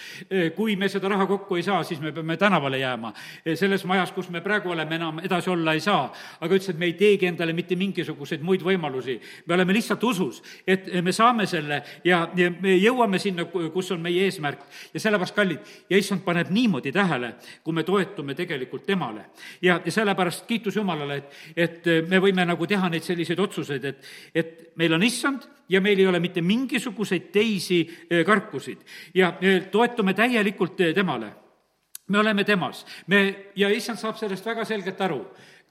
[0.56, 3.12] kui me seda raha kokku ei saa, siis me peame tänavale jääma.
[3.54, 6.12] selles majas, kus me praegu oleme, enam edasi olla ei saa.
[6.40, 9.20] aga ütles, et me ei teegi endale mitte mingisuguseid muid võimalusi.
[9.46, 14.00] me oleme lihtsalt usus, et me saame selle ja, ja me jõuame sinna, kus on
[14.00, 14.66] meie eesmärk.
[14.94, 19.26] ja sellepärast, kallid, ja issand paneb niimoodi tähele, kui me toetume tegelikult temale.
[19.62, 24.04] ja, ja sellepärast kiitus Jumalale, et, et me võime nagu teha neid selliseid otsuseid, et,
[24.34, 25.31] et meil on issand
[25.68, 27.84] ja meil ei ole mitte mingisuguseid teisi
[28.26, 28.82] karkusid.
[29.14, 29.32] Ja
[29.70, 31.32] toetume täielikult temale.
[32.08, 35.22] me oleme temas, me, ja issand saab sellest väga selgelt aru.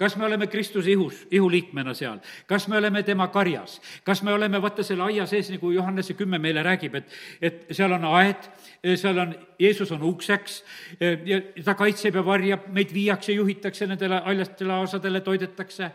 [0.02, 2.18] Kas me oleme Kristuse ihus, ihuliikmena seal,
[2.50, 6.40] kas me oleme tema karjas, kas me oleme, vaata, selle aia sees, nagu Johannese kümme
[6.42, 8.48] meile räägib, et, et seal on aed,
[8.96, 10.64] seal on, Jeesus on ukseks
[11.28, 15.92] ja ta kaitseb ja varjab, meid viiakse, juhitakse nendele haljastele aasadele, toidetakse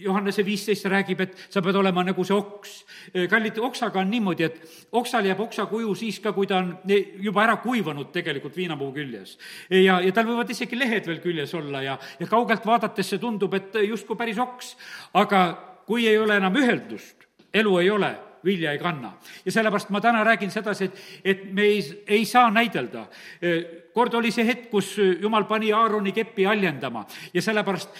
[0.00, 2.84] Johannese viisteist räägib, et sa pead olema nagu see oks.
[3.30, 6.74] kallid, oksaga on niimoodi, et oksal jääb oksa kuju siis ka, kui ta on
[7.20, 9.36] juba ära kuivanud tegelikult viinapuu küljes.
[9.70, 13.54] ja, ja tal võivad isegi lehed veel küljes olla ja, ja kaugelt vaadates see tundub,
[13.54, 14.76] et justkui päris oks.
[15.14, 15.44] aga
[15.86, 19.12] kui ei ole enam üheldust, elu ei ole vilja ei kanna.
[19.44, 23.06] ja sellepärast ma täna räägin sedasi, et, et me ei, ei saa näidelda.
[23.94, 27.90] kord oli see hetk, kus jumal pani Aaroni keppi haljendama ja sellepärast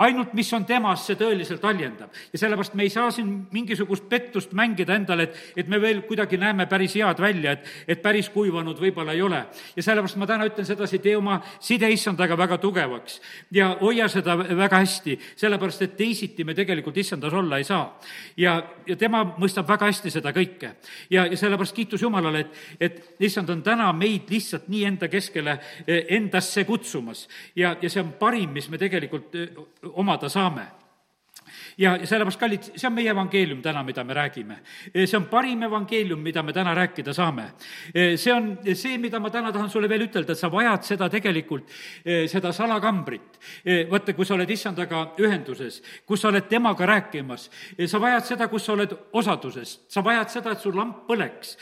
[0.00, 2.14] ainult mis on temas, see tõeliselt haljendab.
[2.32, 6.38] ja sellepärast me ei saa siin mingisugust pettust mängida endale, et, et me veel kuidagi
[6.40, 9.42] näeme päris head välja, et, et päris kuivanud võib-olla ei ole.
[9.76, 13.20] ja sellepärast ma täna ütlen sedasi, tee oma side issandaga väga tugevaks
[13.52, 18.00] ja hoia seda väga hästi, sellepärast et teisiti me tegelikult issandas olla ei saa.
[18.36, 20.74] ja, ja tema mõistab väga hästi seda kõike.
[21.10, 25.58] ja, ja sellepärast kiitus Jumalale, et, et issand on täna meid lihtsalt nii enda keskele
[25.86, 27.26] eh, endasse kutsumas
[27.56, 29.52] ja, ja see on parim, mis me tegelikult eh,
[29.96, 30.66] omada saame
[31.80, 34.58] ja sellepärast, kallid, see on meie evangeelium täna, mida me räägime.
[34.94, 37.50] see on parim evangeelium, mida me täna rääkida saame.
[38.16, 41.70] see on see, mida ma täna tahan sulle veel ütelda, et sa vajad seda tegelikult,
[42.28, 43.38] seda salakambrit.
[43.90, 47.48] vaata, kui sa oled issandaga ühenduses, kus sa oled temaga rääkimas,
[47.86, 51.56] sa vajad seda, kus sa oled osaduses, sa vajad seda, et sul lamp põleks.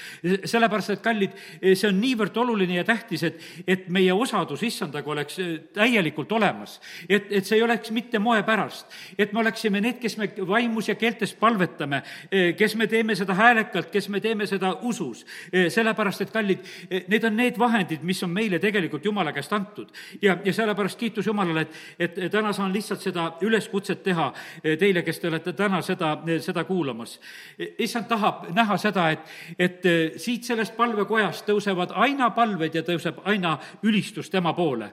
[0.45, 5.39] sellepärast, et kallid, see on niivõrd oluline ja tähtis, et, et meie osadus issandaga oleks
[5.75, 6.81] täielikult olemas.
[7.09, 10.88] et, et see ei oleks mitte moe pärast, et me oleksime need, kes me vaimus
[10.88, 15.26] ja keeltes palvetame, eh, kes me teeme seda häälekalt, kes me teeme seda usus.
[15.52, 16.59] Eh, sellepärast, et kallid,
[16.90, 19.88] eh, need on need vahendid, mis on meile tegelikult Jumala käest antud.
[20.22, 24.32] ja, ja sellepärast kiitus Jumalale, et, et täna saan lihtsalt seda üleskutset teha
[24.78, 27.20] teile, kes te olete täna seda, seda kuulamas.
[27.78, 29.20] issand tahab näha seda, et,
[29.59, 29.82] et
[30.16, 34.92] siit sellest palvekojast tõusevad aina palved ja tõuseb aina ülistus tema poole.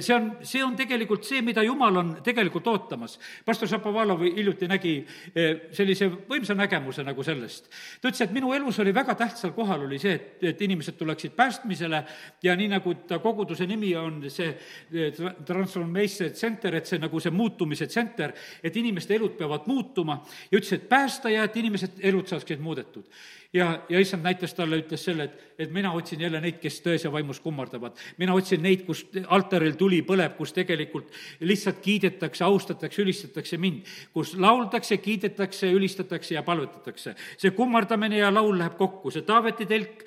[0.00, 3.18] see on, see on tegelikult see, mida Jumal on tegelikult ootamas.
[3.44, 4.94] pastor Šapovalov hiljuti hiljuti nägi
[5.34, 7.68] eh, sellise võimsa nägemuse nagu sellest.
[8.00, 11.34] ta ütles, et minu elus oli väga tähtsal kohal, oli see, et, et inimesed tuleksid
[11.36, 12.04] päästmisele
[12.42, 14.50] ja nii, nagu ta koguduse nimi on, see
[14.92, 20.58] eh, Transformation Center, et see nagu see muutumise tsenter, et inimeste elud peavad muutuma ja
[20.58, 23.08] ütles, et päästa ja et inimesed elud saaksid muudetud
[23.54, 27.04] ja, ja issand näitas talle, ütles selle, et, et mina otsin jälle neid, kes tões
[27.06, 27.94] ja vaimus kummardavad.
[28.18, 34.34] mina otsin neid, kus altaril tuli põleb, kus tegelikult lihtsalt kiidetakse, austatakse, ülistatakse mind, kus
[34.34, 37.14] lauldakse, kiidetakse, ülistatakse ja palvetatakse.
[37.38, 40.02] see kummardamine ja laul läheb kokku, see Taaveti telk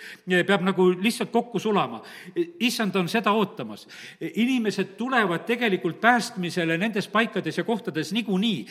[0.47, 2.01] peab nagu lihtsalt kokku sulama.
[2.59, 3.87] issand on seda ootamas.
[4.19, 8.67] inimesed tulevad tegelikult päästmisele nendes paikades ja kohtades niikuinii,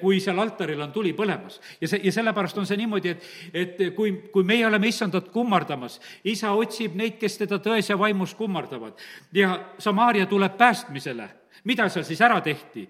[0.00, 1.60] kui seal altaril on tuli põlemas.
[1.80, 5.28] ja see, ja sellepärast on see niimoodi, et, et kui kui, kui meie oleme issandat
[5.32, 8.98] kummardamas, isa otsib neid, kes teda tões ja vaimus kummardavad
[9.34, 11.28] ja Samaaria tuleb päästmisele
[11.64, 12.86] mida seal siis ära tehti?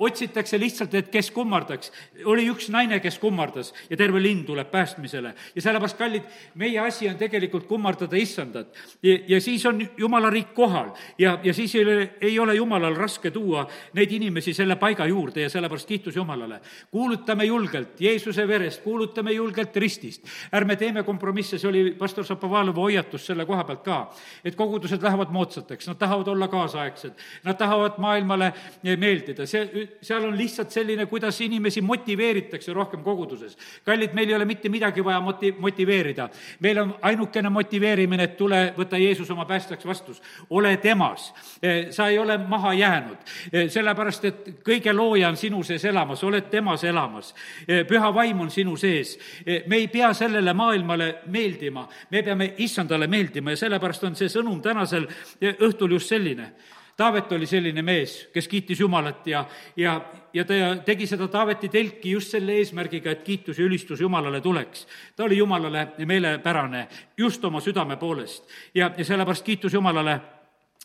[0.00, 1.92] Otsitakse lihtsalt, et kes kummardaks.
[2.24, 5.34] oli üks naine, kes kummardas ja terve linn tuleb päästmisele.
[5.54, 6.22] ja sellepärast, kallid,
[6.54, 8.76] meie asi on tegelikult kummardada issandat.
[9.02, 13.30] ja, siis on jumala riik kohal ja, ja siis ei ole, ei ole jumalal raske
[13.30, 16.60] tuua neid inimesi selle paiga juurde ja sellepärast kiitus Jumalale.
[16.90, 20.24] kuulutame julgelt Jeesuse verest, kuulutame julgelt ristist.
[20.54, 24.00] ärme teeme kompromisse, see oli pastor Šapovalovi hoiatus selle koha pealt ka,
[24.44, 30.38] et kogudused lähevad moodsateks, nad tahavad olla kaasaegsed Nad tahavad maailmale meeldida, see, seal on
[30.38, 33.56] lihtsalt selline, kuidas inimesi motiveeritakse rohkem koguduses.
[33.84, 36.28] kallid, meil ei ole mitte midagi vaja moti-, motiveerida.
[36.60, 40.22] meil on ainukene motiveerimine, et tule, võta Jeesus oma päästjaks vastus.
[40.50, 41.34] ole temas,
[41.90, 43.18] sa ei ole maha jäänud,
[43.68, 47.34] sellepärast et kõige looja on sinu sees elamas, oled temas elamas.
[47.88, 49.18] püha vaim on sinu sees.
[49.66, 54.60] me ei pea sellele maailmale meeldima, me peame issandale meeldima ja sellepärast on see sõnum
[54.62, 55.08] tänasel
[55.40, 56.52] õhtul just selline
[57.00, 59.44] Taavet oli selline mees, kes kiitis Jumalat ja,
[59.76, 59.94] ja,
[60.36, 64.86] ja ta tegi seda Taaveti telki just selle eesmärgiga, et kiitus ja ülistus Jumalale tuleks.
[65.16, 68.44] ta oli Jumalale meelepärane just oma südame poolest
[68.74, 70.18] ja, ja sellepärast kiitus Jumalale,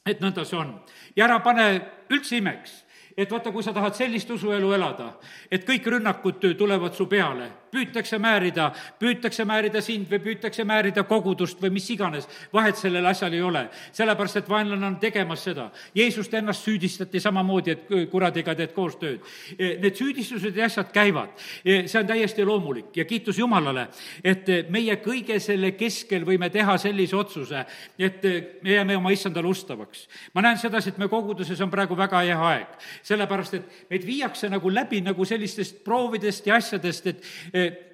[0.05, 0.71] et nõnda see on.
[1.15, 1.67] ja ära pane
[2.09, 2.84] üldse imeks
[3.17, 5.13] et vaata, kui sa tahad sellist usuelu elada,
[5.51, 11.61] et kõik rünnakud tulevad su peale, püütakse määrida, püütakse määrida sind või püütakse määrida kogudust
[11.63, 13.65] või mis iganes, vahet sellel asjal ei ole.
[13.91, 15.69] sellepärast, et vaenlane on tegemas seda.
[15.95, 19.23] Jeesust ennast süüdistati samamoodi, et kuradiga teed koostööd.
[19.57, 21.31] E, need süüdistused ja asjad käivad,
[21.63, 23.87] e, see on täiesti loomulik ja kiitus Jumalale,
[24.23, 27.65] et meie kõige selle keskel võime teha sellise otsuse,
[27.99, 28.23] et
[28.63, 30.07] me jääme oma issandale ustavaks.
[30.33, 32.67] ma näen sedasi, et me koguduses on praegu väga hea aeg
[33.05, 37.85] sellepärast et meid viiakse nagu läbi nagu sellistest proovidest ja asjadest, et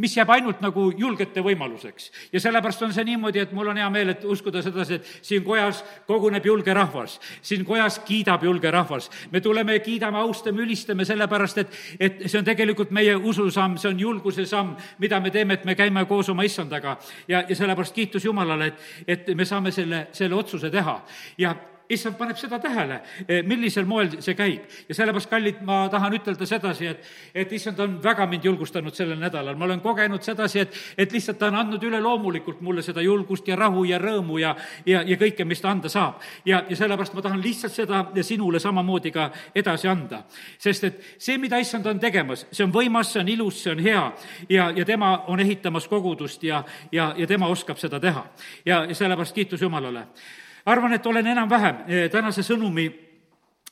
[0.00, 2.10] mis jääb ainult nagu julgete võimaluseks.
[2.32, 5.44] ja sellepärast on see niimoodi, et mul on hea meel, et uskuda sedasi, et siin
[5.44, 7.18] kojas koguneb julge rahvas.
[7.42, 9.10] siin kojas kiidab julge rahvas.
[9.30, 14.00] me tuleme kiidame, austame, ülistame, sellepärast et, et see on tegelikult meie ususamm, see on
[14.00, 16.96] julguse samm, mida me teeme, et me käime koos oma issandaga.
[17.28, 21.00] ja, ja sellepärast kiitus Jumalale, et, et me saame selle, selle otsuse teha.
[21.38, 21.54] ja
[21.90, 24.66] issand paneb seda tähele, eh, millisel moel see käib.
[24.88, 29.18] ja sellepärast, kallid, ma tahan ütelda sedasi, et, et issand on väga mind julgustanud sellel
[29.18, 33.48] nädalal, ma olen kogenud sedasi, et, et lihtsalt ta on andnud üleloomulikult mulle seda julgust
[33.48, 34.54] ja rahu ja rõõmu ja,
[34.86, 36.20] ja, ja kõike, mis ta anda saab.
[36.44, 40.24] ja, ja sellepärast ma tahan lihtsalt seda sinule samamoodi ka edasi anda.
[40.58, 43.82] sest et see, mida issand on tegemas, see on võimas, see on ilus, see on
[43.84, 44.04] hea
[44.48, 48.26] ja, ja tema on ehitamas kogudust ja, ja, ja tema oskab seda teha.
[48.64, 50.06] ja, ja sellepärast kiitus Jumalale
[50.66, 52.86] arvan, et olen enam-vähem eh, tänase sõnumi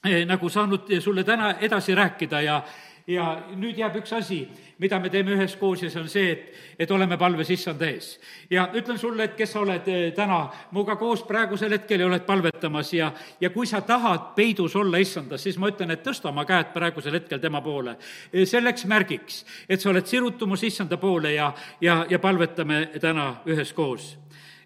[0.04, 2.62] eh, nagu saanud sulle täna edasi rääkida ja,
[3.06, 3.26] ja
[3.56, 4.42] nüüd jääb üks asi,
[4.78, 8.18] mida me teeme üheskoos ja see on see, et, et oleme palves issanda ees.
[8.50, 10.40] ja ütlen sulle, et kes sa oled eh, täna
[10.72, 15.42] minuga koos praegusel hetkel ja oled palvetamas ja, ja kui sa tahad peidus olla issandas,
[15.42, 17.96] siis ma ütlen, et tõsta oma käed praegusel hetkel tema poole.
[18.44, 24.16] selleks märgiks, et sa oled sirutumus issanda poole ja, ja, ja palvetame täna üheskoos.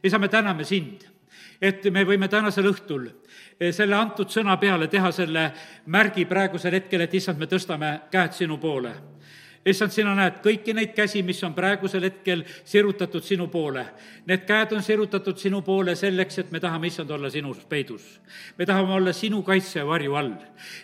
[0.02, 1.11] isa, me täname sind
[1.62, 5.46] et me võime tänasel õhtul eh, selle antud sõna peale teha selle
[5.86, 8.94] märgi praegusel hetkel, et issand, me tõstame käed sinu poole
[9.66, 13.84] issand, sina näed kõiki neid käsi, mis on praegusel hetkel sirutatud sinu poole.
[14.26, 18.20] Need käed on sirutatud sinu poole selleks, et me tahame, issand, olla sinus peidus.
[18.58, 20.32] me tahame olla sinu kaitse ja varju all.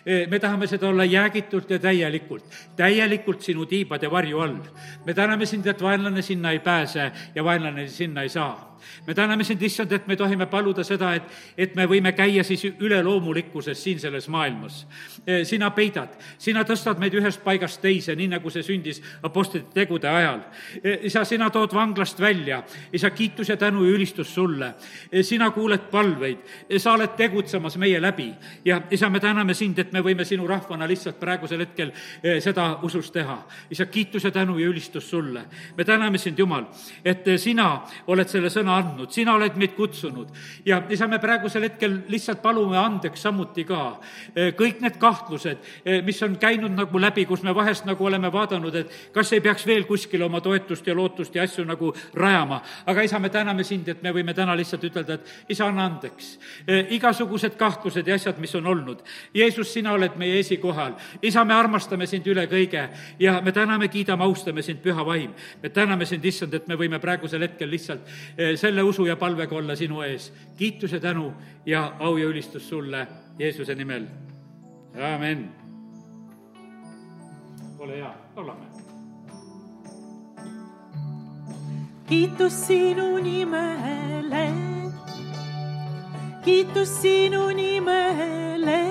[0.05, 4.57] Eh, me tahame seda olla jäägitult ja täielikult, täielikult sinu tiibade varju all.
[5.05, 8.68] me täname sind, et vaenlane sinna ei pääse ja vaenlane sinna ei saa
[9.07, 11.23] me täname sind, issand, et me tohime paluda seda, et,
[11.57, 14.81] et me võime käia siis üleloomulikkuses siin selles maailmas.
[15.25, 20.09] E, sina peidad, sina tõstad meid ühest paigast teise, nii nagu see sündis apostlite tegude
[20.09, 20.43] ajal.
[20.83, 22.61] E, isa, sina tood vanglast välja,
[22.93, 24.73] isa, kiitus ja tänu ja ülistus sulle.
[25.11, 26.45] E, sina kuuled palveid,
[26.77, 28.29] sa oled tegutsemas meie läbi
[28.65, 31.91] ja isa, me täname sind, et me võime sinu rahvana lihtsalt praegusel hetkel
[32.43, 33.39] seda usus teha.
[33.71, 35.45] isa, kiitus ja tänu ja ülistus sulle.
[35.77, 36.65] me täname sind, Jumal,
[37.05, 40.27] et sina oled selle sõna sõna andnud, sina oled meid kutsunud.
[40.65, 43.99] ja isa, me praegusel hetkel lihtsalt palume andeks samuti ka
[44.35, 48.31] e, kõik need kahtlused, e, mis on käinud nagu läbi, kus me vahest nagu oleme
[48.31, 52.61] vaadanud, et kas ei peaks veel kuskile oma toetust ja lootust ja asju nagu rajama.
[52.85, 56.37] aga isa, me täname sind, et me võime täna lihtsalt ütelda, et isa, anna andeks.
[56.67, 59.03] E, igasugused kahtlused ja asjad, mis on olnud.
[59.33, 60.93] Jeesus, sina oled meie esikohal.
[61.21, 62.89] isa, me armastame sind üle kõige
[63.19, 65.33] ja me täname, kiidame, austame sind, püha vaim.
[65.63, 68.05] me täname sind, issand, et me võime praegusel hetkel lihtsalt
[68.59, 70.33] selle usu ja palvega olla sinu ees.
[70.57, 71.33] kiitus ja tänu
[71.65, 73.07] ja au ja ülistus sulle
[73.39, 74.05] Jeesuse nimel.
[75.15, 75.49] amin.
[77.79, 78.65] ole hea, laulame.
[82.07, 84.53] kiitus sinu nimele,
[86.45, 88.83] kiitus sinu nimele,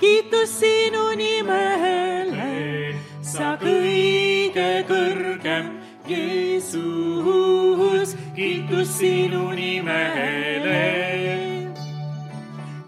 [0.00, 5.77] kiitus sinu nimele, sa kõige kõrgem
[6.08, 6.80] Jeesus,
[8.34, 11.08] kiitus sinu nimele.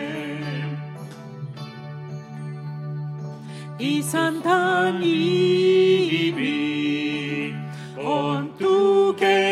[3.78, 6.56] isanda nimi
[8.00, 9.51] on tugev.